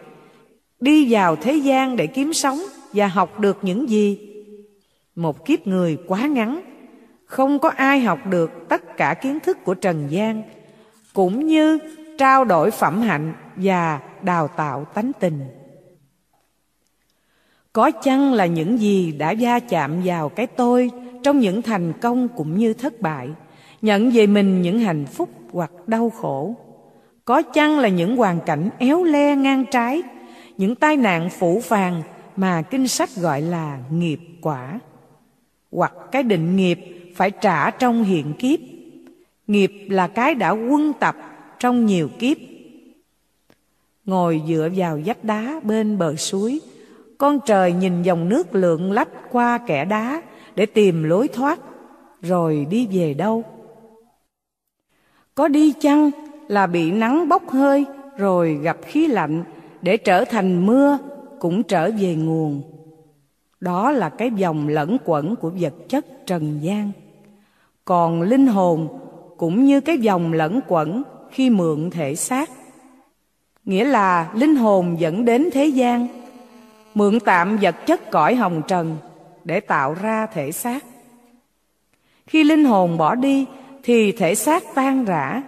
[0.79, 2.59] đi vào thế gian để kiếm sống
[2.93, 4.19] và học được những gì?
[5.15, 6.61] Một kiếp người quá ngắn,
[7.25, 10.43] không có ai học được tất cả kiến thức của trần gian,
[11.13, 11.79] cũng như
[12.17, 15.39] trao đổi phẩm hạnh và đào tạo tánh tình.
[17.73, 20.91] Có chăng là những gì đã va chạm vào cái tôi
[21.23, 23.29] trong những thành công cũng như thất bại,
[23.81, 26.55] nhận về mình những hạnh phúc hoặc đau khổ?
[27.25, 30.01] Có chăng là những hoàn cảnh éo le ngang trái,
[30.57, 32.01] những tai nạn phủ phàng
[32.35, 34.79] mà kinh sách gọi là nghiệp quả?
[35.71, 36.79] Hoặc cái định nghiệp
[37.15, 38.59] phải trả trong hiện kiếp.
[39.47, 41.15] Nghiệp là cái đã quân tập
[41.65, 42.37] trong nhiều kiếp.
[44.05, 46.61] Ngồi dựa vào vách đá bên bờ suối,
[47.17, 50.21] con trời nhìn dòng nước lượn lách qua kẻ đá
[50.55, 51.59] để tìm lối thoát.
[52.21, 53.43] rồi đi về đâu?
[55.35, 56.11] Có đi chăng
[56.47, 57.85] là bị nắng bốc hơi
[58.17, 59.43] rồi gặp khí lạnh
[59.81, 60.97] để trở thành mưa
[61.39, 62.61] cũng trở về nguồn.
[63.59, 66.91] Đó là cái dòng lẫn quẩn của vật chất trần gian.
[67.85, 68.87] Còn linh hồn
[69.37, 71.03] cũng như cái dòng lẫn quẩn
[71.35, 72.49] khi mượn thể xác.
[73.65, 76.07] Nghĩa là linh hồn dẫn đến thế gian,
[76.93, 78.97] mượn tạm vật chất cõi hồng trần
[79.43, 80.85] để tạo ra thể xác.
[82.27, 83.45] Khi linh hồn bỏ đi
[83.83, 85.41] thì thể xác tan rã.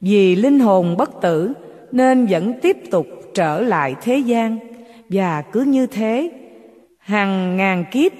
[0.00, 1.52] Vì linh hồn bất tử
[1.92, 4.58] nên vẫn tiếp tục trở lại thế gian
[5.08, 6.30] và cứ như thế
[6.98, 8.12] hàng ngàn kiếp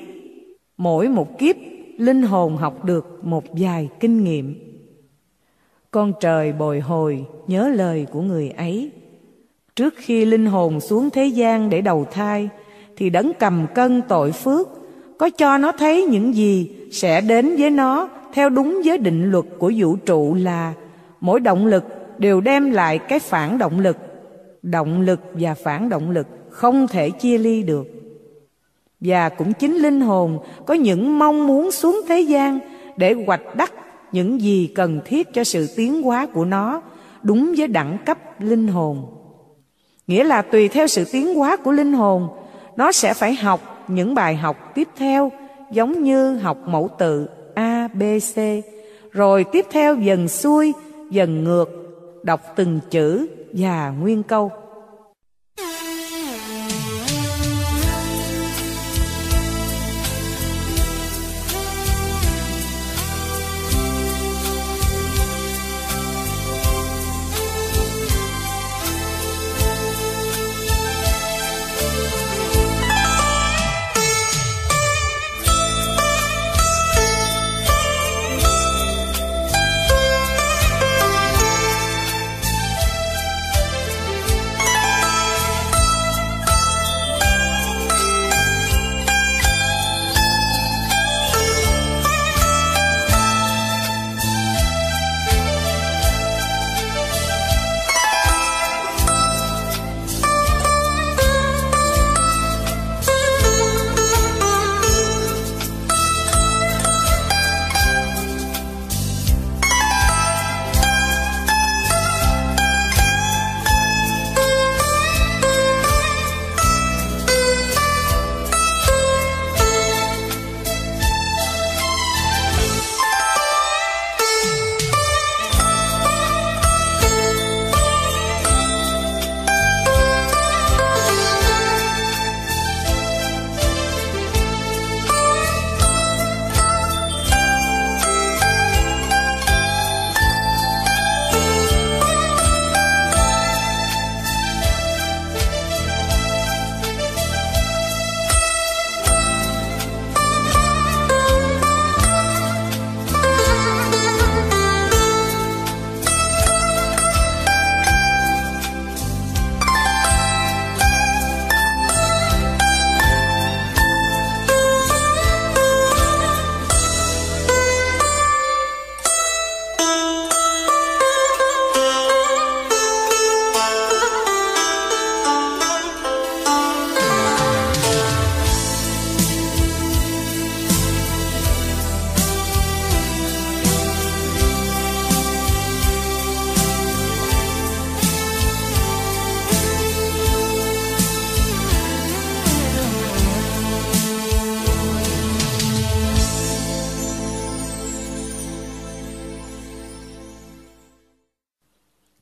[0.77, 1.57] mỗi một kiếp
[1.99, 4.70] linh hồn học được một vài kinh nghiệm
[5.91, 8.91] con trời bồi hồi, nhớ lời của người ấy.
[9.77, 12.49] Trước khi linh hồn xuống thế gian để đầu thai,
[12.97, 14.69] thì đấng cầm cân tội phước,
[15.19, 19.45] có cho nó thấy những gì sẽ đến với nó theo đúng với định luật
[19.59, 20.73] của vũ trụ là
[21.21, 21.85] mỗi động lực
[22.19, 23.97] đều đem lại cái phản động lực.
[24.63, 27.87] Động lực và phản động lực không thể chia ly được.
[29.01, 32.59] Và cũng chính linh hồn có những mong muốn xuống thế gian
[32.97, 33.73] để hoạch đắc
[34.13, 36.83] những gì cần thiết cho sự tiến hóa của nó,
[37.23, 39.07] đúng với đẳng cấp linh hồn.
[40.07, 42.29] Nghĩa là tùy theo sự tiến hóa của linh hồn,
[42.77, 45.33] nó sẽ phải học những bài học tiếp theo,
[45.73, 48.03] giống như học mẫu tự a, b,
[48.35, 48.39] c,
[49.13, 50.73] rồi tiếp theo dần xuôi,
[51.11, 51.71] dần ngược,
[52.23, 54.51] đọc từng chữ và nguyên câu.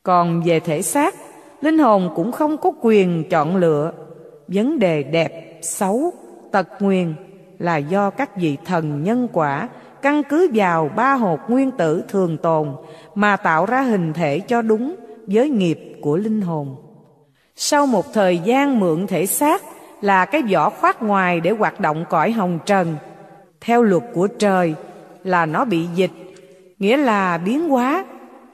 [0.09, 1.15] Còn về thể xác,
[1.61, 3.93] linh hồn cũng không có quyền chọn lựa.
[4.49, 6.13] Vấn đề đẹp, xấu,
[6.53, 7.15] tật nguyền
[7.59, 9.69] là do các vị thần nhân quả
[10.03, 12.69] căn cứ vào ba hột nguyên tử thường tồn
[13.15, 14.95] mà tạo ra hình thể cho đúng
[15.27, 16.77] với nghiệp của linh hồn.
[17.57, 19.63] Sau một thời gian mượn thể xác
[20.01, 22.97] là cái vỏ khoác ngoài để hoạt động cõi hồng trần,
[23.61, 24.75] theo luật của trời
[25.25, 26.13] là nó bị dịch,
[26.79, 28.05] nghĩa là biến hóa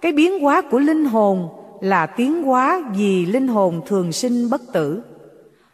[0.04, 1.48] cái biến hóa của linh hồn
[1.80, 5.02] là tiến hóa vì linh hồn thường sinh bất tử.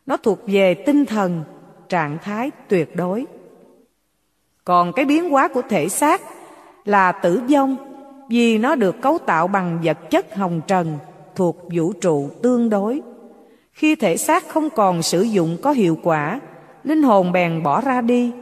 [0.06, 1.42] Nó thuộc về tinh thần,
[1.88, 3.26] trạng thái tuyệt đối.
[4.64, 6.20] Còn cái biến hóa của thể xác
[6.84, 7.76] là tử vong
[8.28, 10.98] vì nó được cấu tạo bằng vật chất hồng trần
[11.34, 13.00] thuộc vũ trụ tương đối.
[13.72, 16.40] Khi thể xác không còn sử dụng có hiệu quả,
[16.84, 18.32] linh hồn bèn bỏ ra đi.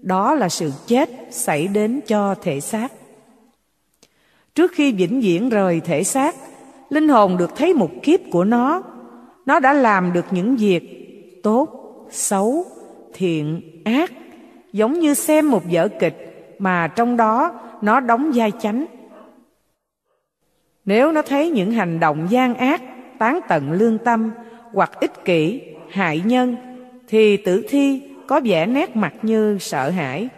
[0.00, 2.92] đó là sự chết xảy đến cho thể xác
[4.54, 6.34] trước khi vĩnh viễn rời thể xác,
[6.90, 8.82] linh hồn được thấy một kiếp của nó.
[9.46, 10.82] Nó đã làm được những việc
[11.42, 11.68] tốt,
[12.10, 12.64] xấu,
[13.14, 14.12] thiện, ác,
[14.72, 18.84] giống như xem một vở kịch mà trong đó nó đóng vai chánh.
[20.84, 22.82] Nếu nó thấy những hành động gian ác,
[23.18, 24.30] tán tận lương tâm
[24.72, 26.56] hoặc ích kỷ, hại nhân,
[27.08, 30.28] thì tử thi có vẻ nét mặt như sợ hãi.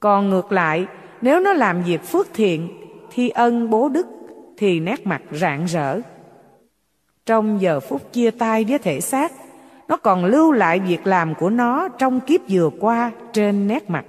[0.00, 0.86] Còn ngược lại,
[1.20, 2.68] nếu nó làm việc phước thiện
[3.14, 4.06] thi ân bố đức,
[4.56, 6.00] thì nét mặt rạng rỡ.
[7.26, 9.32] Trong giờ phút chia tay với thể xác,
[9.88, 14.04] nó còn lưu lại việc làm của nó trong kiếp vừa qua trên nét mặt.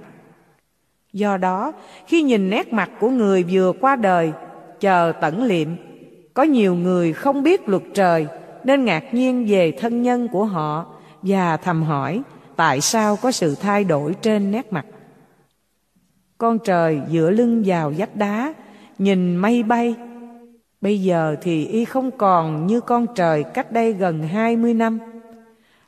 [1.12, 1.72] Do đó,
[2.06, 4.32] khi nhìn nét mặt của người vừa qua đời,
[4.80, 5.68] chờ tẩn liệm,
[6.34, 8.26] có nhiều người không biết luật trời,
[8.64, 10.86] nên ngạc nhiên về thân nhân của họ
[11.22, 12.22] và thầm hỏi
[12.56, 14.86] tại sao có sự thay đổi trên nét mặt.
[16.38, 18.54] Con trời dựa lưng vào vách đá
[18.98, 19.94] nhìn mây bay.
[20.80, 24.98] Bây giờ thì y không còn như con trời cách đây gần hai mươi năm.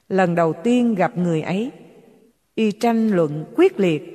[0.08, 1.70] Lần đầu tiên gặp người ấy,
[2.54, 4.12] y tranh luận quyết liệt.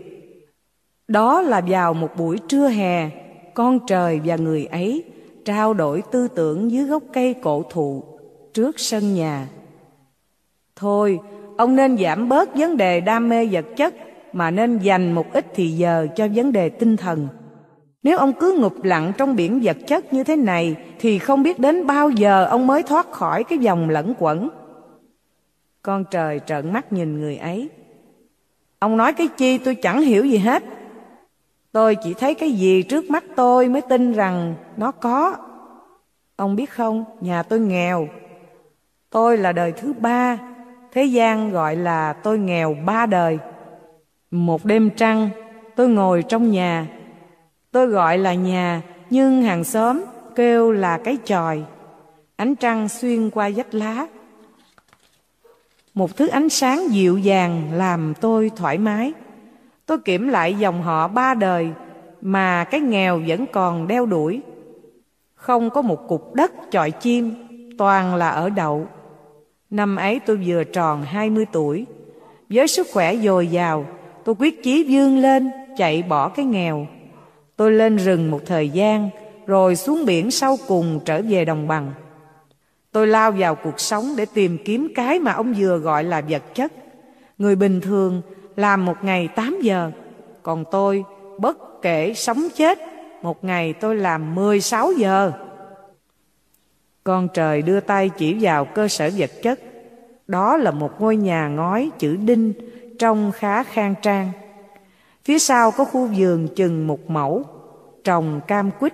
[1.07, 3.09] Đó là vào một buổi trưa hè,
[3.53, 5.03] con trời và người ấy
[5.45, 8.03] trao đổi tư tưởng dưới gốc cây cổ thụ
[8.53, 9.47] trước sân nhà.
[10.75, 11.19] Thôi,
[11.57, 13.93] ông nên giảm bớt vấn đề đam mê vật chất
[14.33, 17.27] mà nên dành một ít thì giờ cho vấn đề tinh thần
[18.03, 21.59] nếu ông cứ ngụp lặng trong biển vật chất như thế này, thì không biết
[21.59, 24.49] đến bao giờ ông mới thoát khỏi cái dòng lẫn quẩn.
[25.81, 27.69] Con trời trợn mắt nhìn người ấy.
[28.79, 30.63] Ông nói cái chi tôi chẳng hiểu gì hết.
[31.71, 35.35] Tôi chỉ thấy cái gì trước mắt tôi mới tin rằng nó có.
[36.35, 37.05] Ông biết không?
[37.21, 38.07] Nhà tôi nghèo.
[39.09, 40.37] Tôi là đời thứ ba.
[40.91, 43.37] Thế gian gọi là tôi nghèo ba đời.
[44.31, 45.29] Một đêm trăng,
[45.75, 46.87] tôi ngồi trong nhà
[47.71, 50.01] tôi gọi là nhà, nhưng hàng xóm
[50.35, 51.63] kêu là cái chòi.
[52.35, 54.07] Ánh trăng xuyên qua vách lá.
[55.93, 59.13] Một thứ ánh sáng dịu dàng làm tôi thoải mái.
[59.85, 61.69] Tôi kiểm lại dòng họ ba đời
[62.21, 64.41] mà cái nghèo vẫn còn đeo đuổi.
[65.35, 67.33] Không có một cục đất chọi chim,
[67.77, 68.87] toàn là ở đậu.
[69.69, 71.85] Năm ấy tôi vừa tròn hai mươi tuổi.
[72.49, 73.85] Với sức khỏe dồi dào,
[74.23, 76.87] tôi quyết chí vươn lên chạy bỏ cái nghèo
[77.61, 79.09] tôi lên rừng một thời gian,
[79.45, 81.93] rồi xuống biển sau cùng trở về đồng bằng.
[82.91, 86.41] Tôi lao vào cuộc sống để tìm kiếm cái mà ông vừa gọi là vật
[86.55, 86.71] chất.
[87.37, 88.21] Người bình thường
[88.55, 89.91] làm một ngày 8 giờ,
[90.43, 91.03] còn tôi
[91.37, 92.79] bất kể sống chết,
[93.21, 95.31] một ngày tôi làm 16 giờ.
[97.03, 99.59] Con trời đưa tay chỉ vào cơ sở vật chất.
[100.27, 102.53] Đó là một ngôi nhà ngói chữ đinh
[102.99, 104.31] trông khá khang trang.
[105.23, 107.43] Phía sau có khu vườn chừng một mẫu
[108.03, 108.93] trồng cam quýt.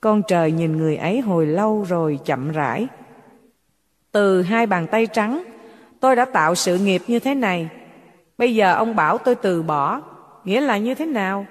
[0.00, 2.86] Con trời nhìn người ấy hồi lâu rồi chậm rãi.
[4.12, 5.42] Từ hai bàn tay trắng,
[6.00, 7.68] tôi đã tạo sự nghiệp như thế này.
[8.38, 10.02] Bây giờ ông bảo tôi từ bỏ,
[10.44, 11.46] nghĩa là như thế nào?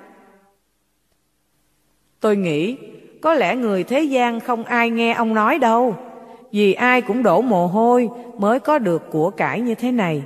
[2.20, 2.78] Tôi nghĩ,
[3.22, 5.96] có lẽ người thế gian không ai nghe ông nói đâu,
[6.52, 10.24] vì ai cũng đổ mồ hôi mới có được của cải như thế này.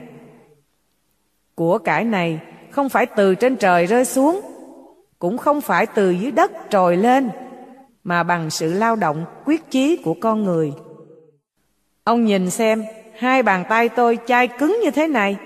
[1.56, 2.40] Của cải này
[2.70, 4.51] không phải từ trên trời rơi xuống
[5.22, 7.30] cũng không phải từ dưới đất trồi lên,
[8.04, 10.74] mà bằng sự lao động quyết chí của con người.
[12.04, 12.84] Ông nhìn xem,
[13.18, 15.38] hai bàn tay tôi chai cứng như thế này.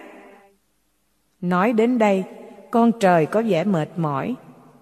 [1.42, 2.24] Nói đến đây,
[2.72, 4.36] con trời có vẻ mệt mỏi,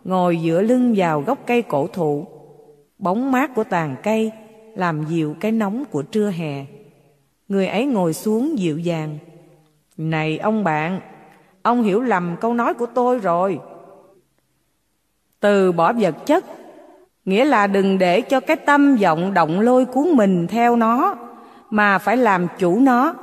[0.03, 2.25] ngồi dựa lưng vào gốc cây cổ thụ.
[2.97, 4.31] Bóng mát của tàn cây
[4.75, 6.65] làm dịu cái nóng của trưa hè.
[7.47, 9.17] Người ấy ngồi xuống dịu dàng.
[9.97, 10.99] Này ông bạn,
[11.61, 13.59] ông hiểu lầm câu nói của tôi rồi
[15.43, 16.45] từ bỏ vật chất.
[17.25, 21.15] Nghĩa là đừng để cho cái tâm vọng động lôi cuốn mình theo nó,
[21.69, 23.13] mà phải làm chủ nó.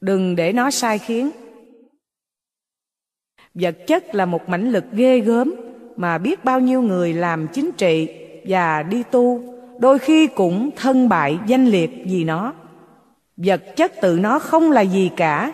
[0.00, 1.30] Đừng để nó sai khiến.
[3.54, 5.54] Vật chất là một mãnh lực ghê gớm
[5.96, 8.08] mà biết bao nhiêu người làm chính trị
[8.46, 9.42] và đi tu,
[9.78, 12.52] đôi khi cũng thân bại danh liệt vì nó.
[13.36, 15.52] Vật chất tự nó không là gì cả,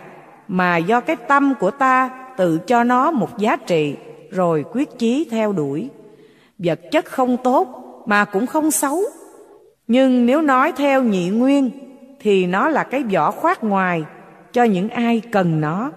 [0.49, 3.97] mà do cái tâm của ta tự cho nó một giá trị
[4.31, 5.89] rồi quyết chí theo đuổi.
[6.59, 7.69] Vật chất không tốt
[8.07, 9.01] mà cũng không xấu.
[9.87, 11.71] Nhưng nếu nói theo nhị nguyên
[12.21, 14.05] thì nó là cái vỏ khoác ngoài
[14.53, 15.93] cho những ai cần nó.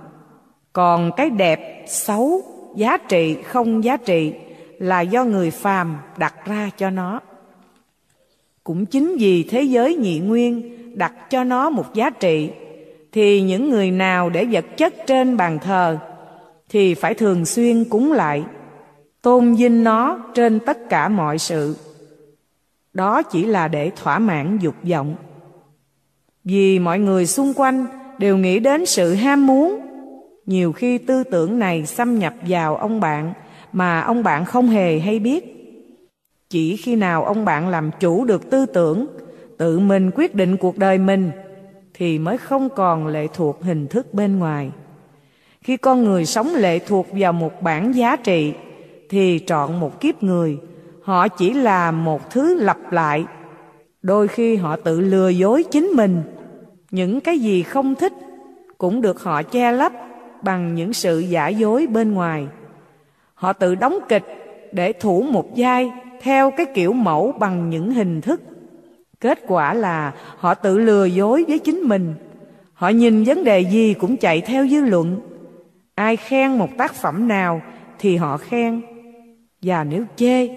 [0.74, 2.42] Còn cái đẹp, xấu,
[2.76, 4.34] giá trị, không giá trị
[4.80, 7.20] là do người phàm đặt ra cho nó.
[8.64, 12.50] Cũng chính vì thế giới nhị nguyên đặt cho nó một giá trị,
[13.12, 15.98] thì những người nào để vật chất trên bàn thờ
[16.72, 18.44] thì phải thường xuyên cúng lại,
[19.22, 21.76] tôn vinh nó trên tất cả mọi sự.
[22.94, 25.16] Đó chỉ là để thỏa mãn dục vọng.
[26.44, 27.86] Vì mọi người xung quanh
[28.18, 29.80] đều nghĩ đến sự ham muốn,
[30.46, 33.34] nhiều khi tư tưởng này xâm nhập vào ông bạn
[33.72, 35.46] mà ông bạn không hề hay biết.
[36.50, 39.06] Chỉ khi nào ông bạn làm chủ được tư tưởng,
[39.58, 41.32] tự mình quyết định cuộc đời mình,
[41.94, 44.72] thì mới không còn lệ thuộc hình thức bên ngoài
[45.62, 48.54] khi con người sống lệ thuộc vào một bản giá trị,
[49.10, 50.58] thì trọn một kiếp người,
[51.04, 53.26] họ chỉ là một thứ lặp lại.
[54.02, 56.22] Đôi khi họ tự lừa dối chính mình.
[56.92, 58.14] Những cái gì không thích
[58.78, 59.92] cũng được họ che lấp
[60.42, 62.48] bằng những sự giả dối bên ngoài.
[63.34, 64.26] Họ tự đóng kịch
[64.72, 68.42] để thủ một vai theo cái kiểu mẫu bằng những hình thức.
[69.20, 72.14] Kết quả là họ tự lừa dối với chính mình.
[72.74, 75.20] Họ nhìn vấn đề gì cũng chạy theo dư luận
[76.02, 77.62] ai khen một tác phẩm nào
[78.00, 78.82] thì họ khen.
[79.62, 80.48] Và nếu chê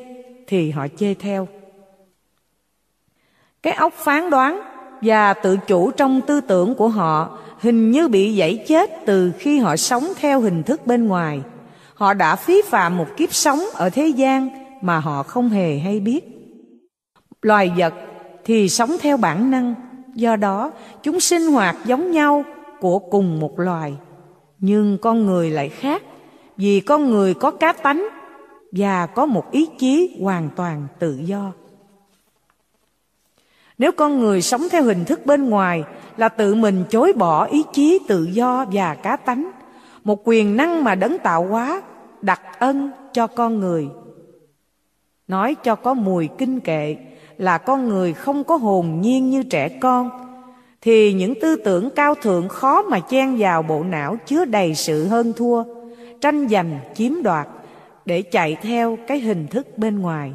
[0.46, 1.48] thì họ chê theo.
[3.62, 4.60] Cái óc phán đoán
[5.00, 9.58] và tự chủ trong tư tưởng của họ hình như bị dãy chết từ khi
[9.58, 11.40] họ sống theo hình thức bên ngoài.
[11.94, 14.48] Họ đã phí phạm một kiếp sống ở thế gian
[14.80, 16.24] mà họ không hề hay biết.
[17.42, 17.94] Loài vật
[18.44, 19.74] thì sống theo bản năng,
[20.14, 20.70] do đó
[21.02, 22.44] chúng sinh hoạt giống nhau
[22.80, 23.94] của cùng một loài
[24.66, 26.02] nhưng con người lại khác,
[26.56, 28.08] vì con người có cá tánh
[28.72, 31.52] và có một ý chí hoàn toàn tự do.
[33.78, 35.84] Nếu con người sống theo hình thức bên ngoài
[36.16, 39.50] là tự mình chối bỏ ý chí tự do và cá tánh,
[40.04, 41.82] một quyền năng mà đấng tạo hóa
[42.22, 43.88] đặt ân cho con người.
[45.28, 46.96] Nói cho có mùi kinh kệ
[47.38, 50.23] là con người không có hồn nhiên như trẻ con
[50.84, 55.06] thì những tư tưởng cao thượng khó mà chen vào bộ não chứa đầy sự
[55.06, 55.64] hơn thua,
[56.20, 57.48] tranh giành, chiếm đoạt
[58.04, 60.32] để chạy theo cái hình thức bên ngoài.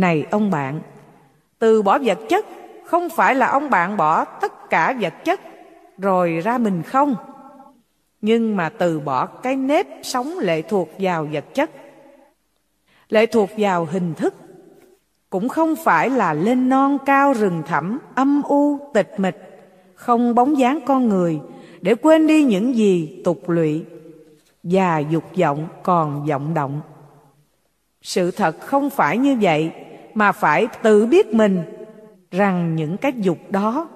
[0.00, 0.80] Này ông bạn,
[1.58, 2.46] từ bỏ vật chất
[2.84, 5.40] không phải là ông bạn bỏ tất cả vật chất
[5.98, 7.14] rồi ra mình không.
[8.20, 11.70] Nhưng mà từ bỏ cái nếp sống lệ thuộc vào vật chất.
[13.08, 14.34] Lệ thuộc vào hình thức
[15.30, 19.36] cũng không phải là lên non cao rừng thẳm âm u tịch mịch
[19.94, 21.40] không bóng dáng con người
[21.80, 23.84] để quên đi những gì tục lụy
[24.62, 26.80] và dục vọng còn vọng động
[28.02, 29.72] sự thật không phải như vậy
[30.14, 31.62] mà phải tự biết mình
[32.30, 33.88] rằng những cái dục đó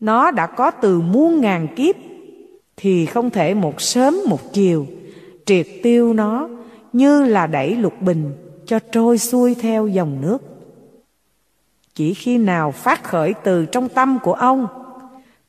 [0.00, 1.96] nó đã có từ muôn ngàn kiếp
[2.76, 4.86] thì không thể một sớm một chiều
[5.46, 6.48] triệt tiêu nó
[6.92, 8.32] như là đẩy lục bình
[8.66, 10.42] cho trôi xuôi theo dòng nước
[11.94, 14.66] chỉ khi nào phát khởi từ trong tâm của ông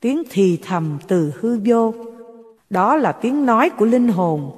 [0.03, 1.93] tiếng thì thầm từ hư vô.
[2.69, 4.51] Đó là tiếng nói của linh hồn,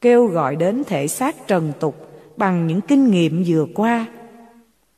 [0.00, 1.94] kêu gọi đến thể xác trần tục
[2.36, 4.06] bằng những kinh nghiệm vừa qua.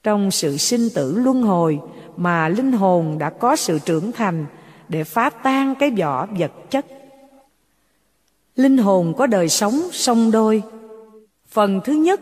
[0.03, 1.81] Trong sự sinh tử luân hồi
[2.17, 4.47] mà linh hồn đã có sự trưởng thành
[4.89, 6.87] để phá tan cái vỏ vật chất.
[8.57, 10.63] Linh hồn có đời sống song đôi.
[11.49, 12.21] Phần thứ nhất,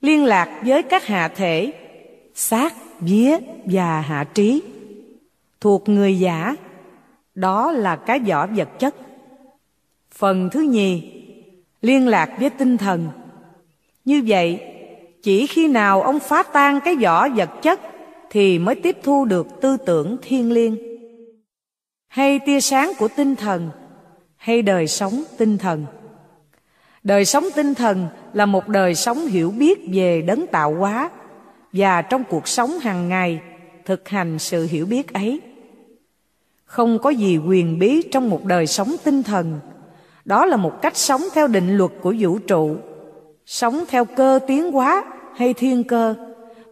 [0.00, 1.72] liên lạc với các hạ thể,
[2.34, 4.62] xác, vía và hạ trí,
[5.60, 6.56] thuộc người giả,
[7.34, 8.94] đó là cái vỏ vật chất.
[10.10, 11.12] Phần thứ nhì,
[11.82, 13.08] liên lạc với tinh thần.
[14.04, 14.73] Như vậy,
[15.24, 17.80] chỉ khi nào ông phá tan cái vỏ vật chất
[18.30, 20.76] thì mới tiếp thu được tư tưởng thiên liêng.
[22.08, 23.70] Hay tia sáng của tinh thần,
[24.36, 25.86] hay đời sống tinh thần.
[27.02, 31.10] Đời sống tinh thần là một đời sống hiểu biết về đấng tạo hóa
[31.72, 33.40] và trong cuộc sống hàng ngày
[33.84, 35.40] thực hành sự hiểu biết ấy.
[36.64, 39.60] Không có gì quyền bí trong một đời sống tinh thần.
[40.24, 42.76] Đó là một cách sống theo định luật của vũ trụ,
[43.46, 45.04] sống theo cơ tiến hóa
[45.36, 46.14] hay thiên cơ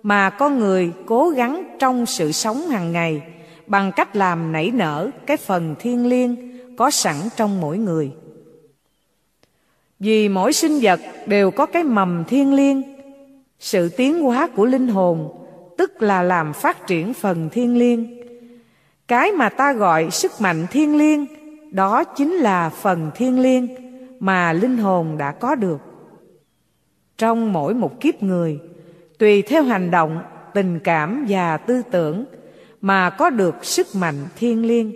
[0.02, 3.22] mà con người cố gắng trong sự sống hàng ngày
[3.66, 6.36] bằng cách làm nảy nở cái phần thiên liêng
[6.76, 8.10] có sẵn trong mỗi người.
[9.98, 12.82] Vì mỗi sinh vật đều có cái mầm thiên liêng,
[13.58, 15.28] sự tiến hóa của linh hồn
[15.78, 18.22] tức là làm phát triển phần thiên liêng.
[19.08, 21.26] Cái mà ta gọi sức mạnh thiên liêng
[21.70, 23.68] đó chính là phần thiên liêng
[24.20, 25.91] mà linh hồn đã có được.
[27.18, 28.58] Trong mỗi một kiếp người,
[29.18, 30.18] tùy theo hành động,
[30.54, 32.24] tình cảm và tư tưởng
[32.80, 34.92] mà có được sức mạnh thiên liêng.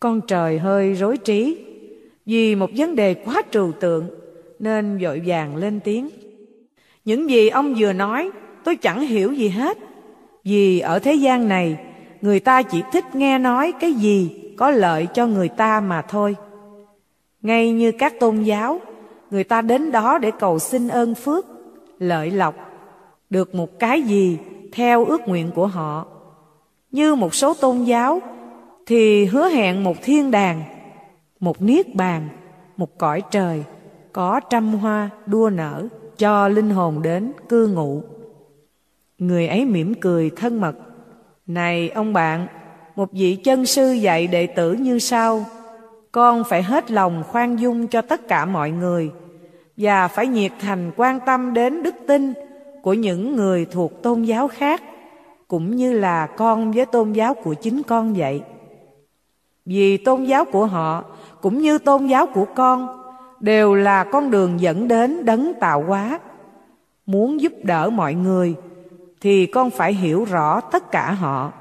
[0.00, 1.64] Con trời hơi rối trí
[2.26, 4.10] vì một vấn đề quá trừu tượng
[4.58, 6.08] nên vội vàng lên tiếng.
[7.04, 8.30] Những gì ông vừa nói
[8.64, 9.78] tôi chẳng hiểu gì hết
[10.44, 11.78] vì ở thế gian này
[12.20, 16.36] người ta chỉ thích nghe nói cái gì có lợi cho người ta mà thôi.
[17.42, 18.80] Ngay như các tôn giáo,
[19.34, 21.46] người ta đến đó để cầu xin ơn phước,
[21.98, 22.54] lợi lộc,
[23.30, 24.38] được một cái gì
[24.72, 26.06] theo ước nguyện của họ
[26.90, 28.22] như một số tôn giáo
[28.86, 30.62] thì hứa hẹn một thiên đàng,
[31.40, 32.28] một niết bàn,
[32.76, 33.64] một cõi trời
[34.12, 35.88] có trăm hoa đua nở
[36.18, 38.02] cho linh hồn đến cư ngụ.
[39.18, 40.74] Người ấy mỉm cười thân mật.
[41.46, 42.46] Này ông bạn,
[42.96, 45.44] một vị chân sư dạy đệ tử như sau.
[46.12, 49.10] Con phải hết lòng khoan dung cho tất cả mọi người
[49.76, 52.34] và phải nhiệt thành quan tâm đến đức tin
[52.82, 54.82] của những người thuộc tôn giáo khác,
[55.48, 58.42] cũng như là con với tôn giáo của chính con vậy.
[59.64, 61.04] Vì tôn giáo của họ
[61.40, 63.00] cũng như tôn giáo của con
[63.40, 66.20] đều là con đường dẫn đến đấng tạo hóa.
[67.06, 68.54] Muốn giúp đỡ mọi người
[69.20, 71.52] thì con phải hiểu rõ tất cả họ.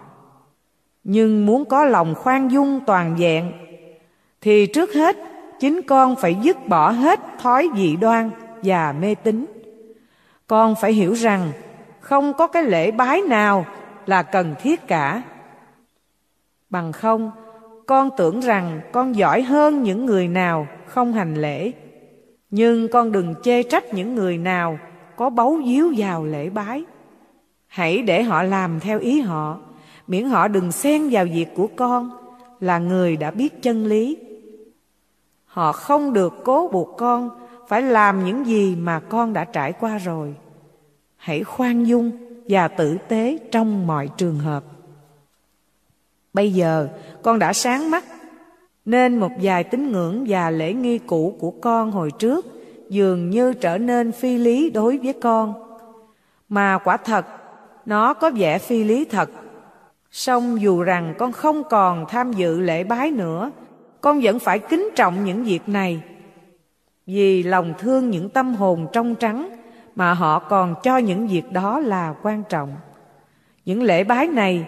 [1.04, 3.52] Nhưng muốn có lòng khoan dung toàn vẹn
[4.42, 5.18] thì trước hết
[5.64, 8.30] chính con phải dứt bỏ hết thói dị đoan
[8.64, 9.46] và mê tín.
[10.48, 11.52] Con phải hiểu rằng
[12.00, 13.66] không có cái lễ bái nào
[14.06, 15.22] là cần thiết cả.
[16.70, 17.32] Bằng không,
[17.86, 21.72] con tưởng rằng con giỏi hơn những người nào không hành lễ.
[22.50, 24.80] Nhưng con đừng chê trách những người nào
[25.16, 26.84] có bấu víu vào lễ bái.
[27.68, 29.60] Hãy để họ làm theo ý họ,
[30.08, 32.10] miễn họ đừng xen vào việc của con
[32.60, 34.18] là người đã biết chân lý
[35.54, 37.30] họ không được cố buộc con
[37.68, 40.36] phải làm những gì mà con đã trải qua rồi
[41.16, 42.12] hãy khoan dung
[42.50, 44.64] và tử tế trong mọi trường hợp.
[46.34, 46.88] Bây giờ
[47.22, 48.04] con đã sáng mắt
[48.86, 52.46] nên một vài tín ngưỡng và lễ nghi cũ của con hồi trước
[52.90, 55.54] dường như trở nên phi lý đối với con.
[56.50, 57.26] Mà quả thật,
[57.86, 59.30] nó có vẻ phi lý thật.
[60.12, 63.52] Song dù rằng con không còn tham dự lễ bái nữa,
[64.04, 66.02] con vẫn phải kính trọng những việc này.
[67.06, 69.50] Vì lòng thương những tâm hồn trong trắng
[69.96, 72.76] mà họ còn cho những việc đó là quan trọng.
[73.66, 74.68] Những lễ bái này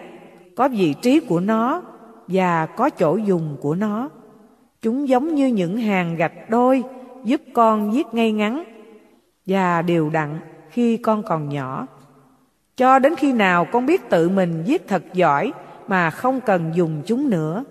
[0.56, 1.82] có vị trí của nó
[2.26, 4.08] và có chỗ dùng của nó.
[4.82, 6.84] Chúng giống như những hàng gạch đôi
[7.24, 8.64] giúp con viết ngay ngắn
[9.46, 10.40] và đều đặn
[10.70, 11.86] khi con còn nhỏ.
[12.76, 15.52] Cho đến khi nào con biết tự mình viết thật giỏi
[15.88, 17.64] mà không cần dùng chúng nữa.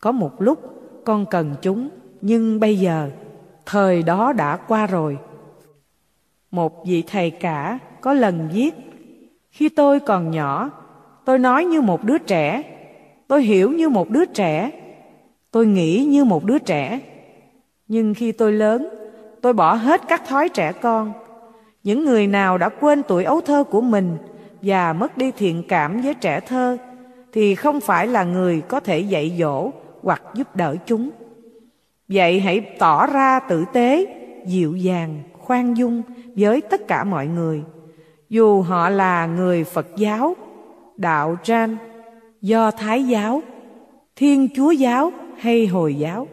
[0.00, 0.75] Có một lúc
[1.06, 1.88] con cần chúng,
[2.20, 3.10] nhưng bây giờ
[3.66, 5.18] thời đó đã qua rồi.
[6.50, 8.74] Một vị thầy cả có lần viết
[9.50, 10.70] Khi tôi còn nhỏ
[11.24, 12.62] Tôi nói như một đứa trẻ
[13.28, 14.70] Tôi hiểu như một đứa trẻ
[15.50, 17.00] Tôi nghĩ như một đứa trẻ
[17.88, 18.88] Nhưng khi tôi lớn
[19.42, 21.12] Tôi bỏ hết các thói trẻ con
[21.82, 24.16] Những người nào đã quên tuổi ấu thơ của mình
[24.62, 26.76] Và mất đi thiện cảm với trẻ thơ
[27.32, 29.70] thì không phải là người có thể dạy dỗ
[30.02, 31.10] hoặc giúp đỡ chúng.
[32.08, 34.06] Vậy hãy tỏ ra tử tế,
[34.46, 36.02] dịu dàng, khoan dung
[36.36, 37.62] với tất cả mọi người,
[38.28, 40.36] dù họ là người Phật giáo,
[40.96, 41.76] Đạo tranh,
[42.40, 43.42] Do Thái giáo,
[44.16, 46.28] Thiên Chúa giáo hay Hồi giáo.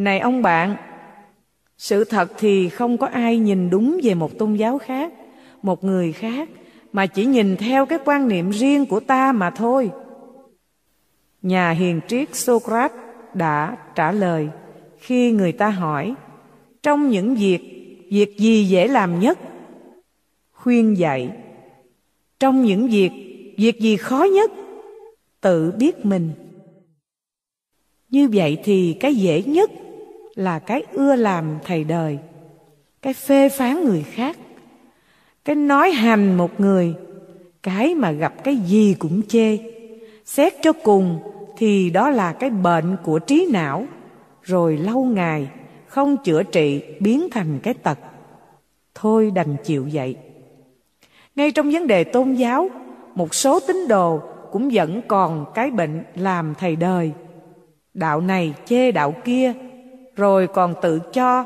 [0.00, 0.76] Này ông bạn,
[1.78, 5.12] sự thật thì không có ai nhìn đúng về một tôn giáo khác,
[5.62, 6.48] một người khác,
[6.92, 9.90] mà chỉ nhìn theo cái quan niệm riêng của ta mà thôi.
[11.42, 12.98] Nhà hiền triết Socrates
[13.34, 14.48] đã trả lời
[14.98, 16.14] khi người ta hỏi
[16.82, 17.60] trong những việc,
[18.10, 19.38] việc gì dễ làm nhất?
[20.52, 21.30] Khuyên dạy
[22.38, 23.10] trong những việc,
[23.58, 24.50] việc gì khó nhất?
[25.40, 26.30] Tự biết mình.
[28.08, 29.70] Như vậy thì cái dễ nhất
[30.40, 32.18] là cái ưa làm thầy đời,
[33.02, 34.36] cái phê phán người khác,
[35.44, 36.94] cái nói hành một người,
[37.62, 39.58] cái mà gặp cái gì cũng chê.
[40.24, 41.18] Xét cho cùng
[41.56, 43.86] thì đó là cái bệnh của trí não,
[44.42, 45.48] rồi lâu ngày
[45.86, 47.98] không chữa trị biến thành cái tật.
[48.94, 50.16] Thôi đành chịu vậy.
[51.36, 52.68] Ngay trong vấn đề tôn giáo,
[53.14, 54.20] một số tín đồ
[54.52, 57.12] cũng vẫn còn cái bệnh làm thầy đời.
[57.94, 59.52] Đạo này chê đạo kia
[60.20, 61.44] rồi còn tự cho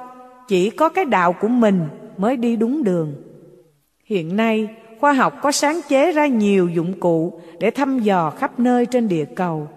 [0.49, 3.15] chỉ có cái đạo của mình mới đi đúng đường.
[4.05, 4.69] Hiện nay,
[5.01, 9.09] khoa học có sáng chế ra nhiều dụng cụ để thăm dò khắp nơi trên
[9.09, 9.69] địa cầu,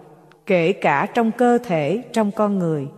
[0.46, 2.88] kể cả trong cơ thể, trong con người.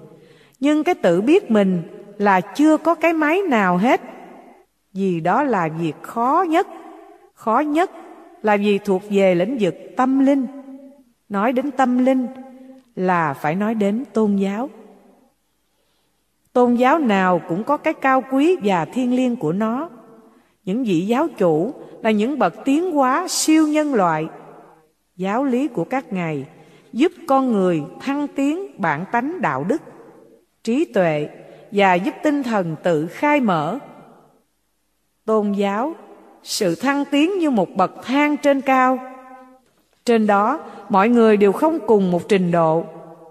[0.60, 1.82] Nhưng cái tự biết mình
[2.18, 4.00] là chưa có cái máy nào hết,
[4.92, 6.66] vì đó là việc khó nhất.
[7.34, 7.90] Khó nhất
[8.42, 10.46] là vì thuộc về lĩnh vực tâm linh.
[11.28, 12.26] Nói đến tâm linh
[12.96, 14.70] là phải nói đến tôn giáo.
[16.52, 19.88] Tôn giáo nào cũng có cái cao quý và thiêng liêng của nó.
[20.64, 24.26] Những vị giáo chủ là những bậc tiến hóa siêu nhân loại.
[25.16, 26.46] Giáo lý của các ngài
[26.92, 29.82] giúp con người thăng tiến bản tánh đạo đức,
[30.64, 31.28] trí tuệ
[31.72, 33.78] và giúp tinh thần tự khai mở.
[35.24, 35.94] Tôn giáo,
[36.42, 38.98] sự thăng tiến như một bậc thang trên cao.
[40.04, 42.84] Trên đó, mọi người đều không cùng một trình độ,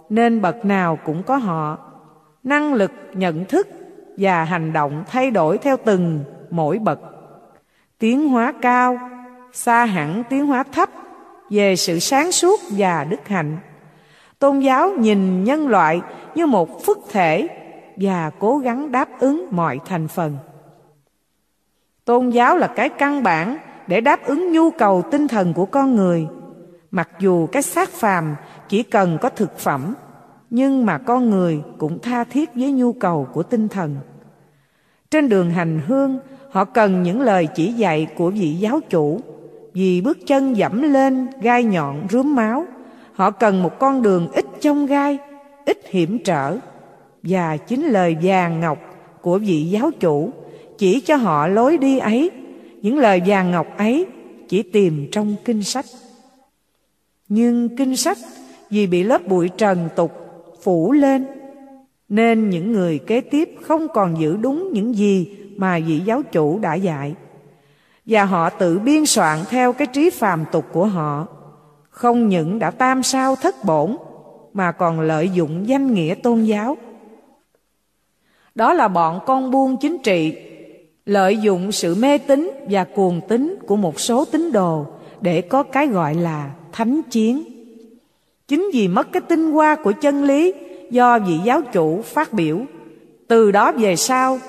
[0.09, 1.88] nên bậc nào cũng có họ
[2.43, 3.67] năng lực, nhận thức
[4.17, 6.99] và hành động thay đổi theo từng mỗi bậc.
[7.99, 8.99] Tiến hóa cao,
[9.53, 10.89] xa hẳn tiến hóa thấp
[11.49, 13.57] về sự sáng suốt và đức hạnh.
[14.39, 16.01] Tôn giáo nhìn nhân loại
[16.35, 17.47] như một phức thể
[17.95, 20.37] và cố gắng đáp ứng mọi thành phần.
[22.05, 23.57] Tôn giáo là cái căn bản
[23.87, 26.27] để đáp ứng nhu cầu tinh thần của con người.
[26.91, 28.35] Mặc dù cái xác phàm
[28.69, 29.93] chỉ cần có thực phẩm
[30.49, 33.95] nhưng mà con người cũng tha thiết với nhu cầu của tinh thần
[35.11, 36.19] Trên đường hành hương,
[36.51, 39.19] họ cần những lời chỉ dạy của vị giáo chủ.
[39.73, 42.65] Vì bước chân dẫm lên gai nhọn rướm máu,
[43.13, 45.17] họ cần một con đường ít chông gai,
[45.65, 46.57] ít hiểm trở.
[47.23, 48.77] Và chính lời vàng ngọc
[49.21, 50.31] của vị giáo chủ
[50.77, 52.31] chỉ cho họ lối đi ấy.
[52.81, 54.05] Những lời vàng ngọc ấy
[54.47, 55.85] chỉ tìm trong kinh sách.
[57.29, 58.17] Nhưng kinh sách
[58.69, 60.18] vì bị lớp bụi trần tục
[60.61, 61.25] phủ lên.
[62.09, 66.59] Nên những người kế tiếp không còn giữ đúng những gì mà vị giáo chủ
[66.59, 67.15] đã dạy.
[68.05, 71.27] Và họ tự biên soạn theo cái trí phàm tục của họ.
[71.89, 73.97] Không những đã tam sao thất bổn,
[74.53, 76.77] mà còn lợi dụng danh nghĩa tôn giáo.
[78.55, 80.35] Đó là bọn con buôn chính trị,
[81.05, 84.85] lợi dụng sự mê tín và cuồng tín của một số tín đồ
[85.21, 87.43] để có cái gọi là thánh chiến
[88.49, 90.53] chính vì mất cái tinh hoa của chân lý
[90.91, 92.61] do vị giáo chủ phát biểu.
[93.27, 94.39] Từ đó về sau,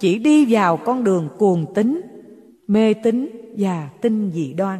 [0.00, 2.00] chỉ đi vào con đường cuồng tín,
[2.66, 3.28] mê tín
[3.58, 4.78] và tin dị đoan.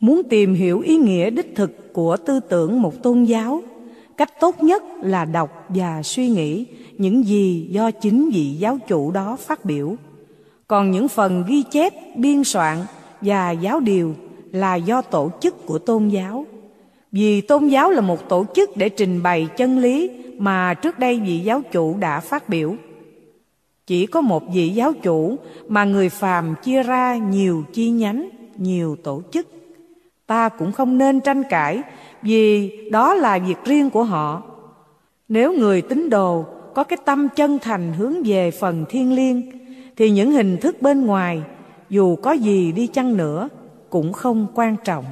[0.00, 3.62] Muốn tìm hiểu ý nghĩa đích thực của tư tưởng một tôn giáo,
[4.16, 6.66] cách tốt nhất là đọc và suy nghĩ
[6.98, 9.96] những gì do chính vị giáo chủ đó phát biểu.
[10.66, 12.78] Còn những phần ghi chép, biên soạn
[13.20, 14.14] và giáo điều
[14.52, 16.46] là do tổ chức của tôn giáo
[17.12, 21.20] vì tôn giáo là một tổ chức để trình bày chân lý mà trước đây
[21.20, 22.74] vị giáo chủ đã phát biểu.
[23.86, 25.36] Chỉ có một vị giáo chủ
[25.68, 29.46] mà người phàm chia ra nhiều chi nhánh, nhiều tổ chức.
[30.26, 31.82] Ta cũng không nên tranh cãi
[32.22, 34.42] vì đó là việc riêng của họ.
[35.28, 39.42] Nếu người tín đồ có cái tâm chân thành hướng về phần thiên liêng
[39.96, 41.42] thì những hình thức bên ngoài
[41.90, 43.48] dù có gì đi chăng nữa
[43.90, 45.04] cũng không quan trọng.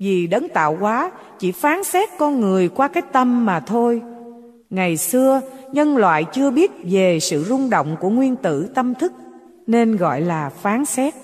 [0.00, 4.02] Vì đấng tạo hóa chỉ phán xét con người qua cái tâm mà thôi.
[4.70, 5.40] Ngày xưa,
[5.72, 9.12] nhân loại chưa biết về sự rung động của nguyên tử tâm thức,
[9.66, 11.14] nên gọi là phán xét.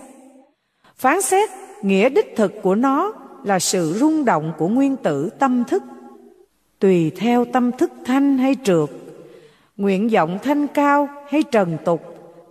[0.97, 1.51] Phán xét,
[1.83, 3.13] nghĩa đích thực của nó
[3.45, 5.83] là sự rung động của nguyên tử tâm thức.
[6.79, 8.91] Tùy theo tâm thức thanh hay trượt,
[9.77, 12.01] nguyện vọng thanh cao hay trần tục,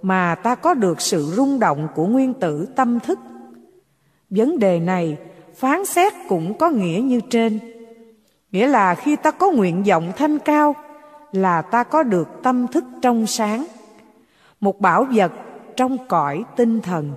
[0.02, 3.20] mà ta có được sự rung động của nguyên tử tâm thức.
[4.30, 5.18] Vấn đề này
[5.56, 7.60] phán xét cũng có nghĩa như trên.
[8.52, 10.76] Nghĩa là khi ta có nguyện vọng thanh cao
[11.32, 13.66] là ta có được tâm thức trong sáng,
[14.60, 15.32] một bảo vật
[15.76, 17.14] trong cõi tinh thần.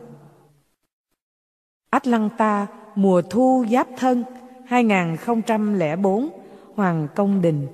[1.90, 4.24] Atlanta, mùa thu giáp thân
[4.66, 6.28] 2004
[6.74, 7.66] Hoàng Công Đình.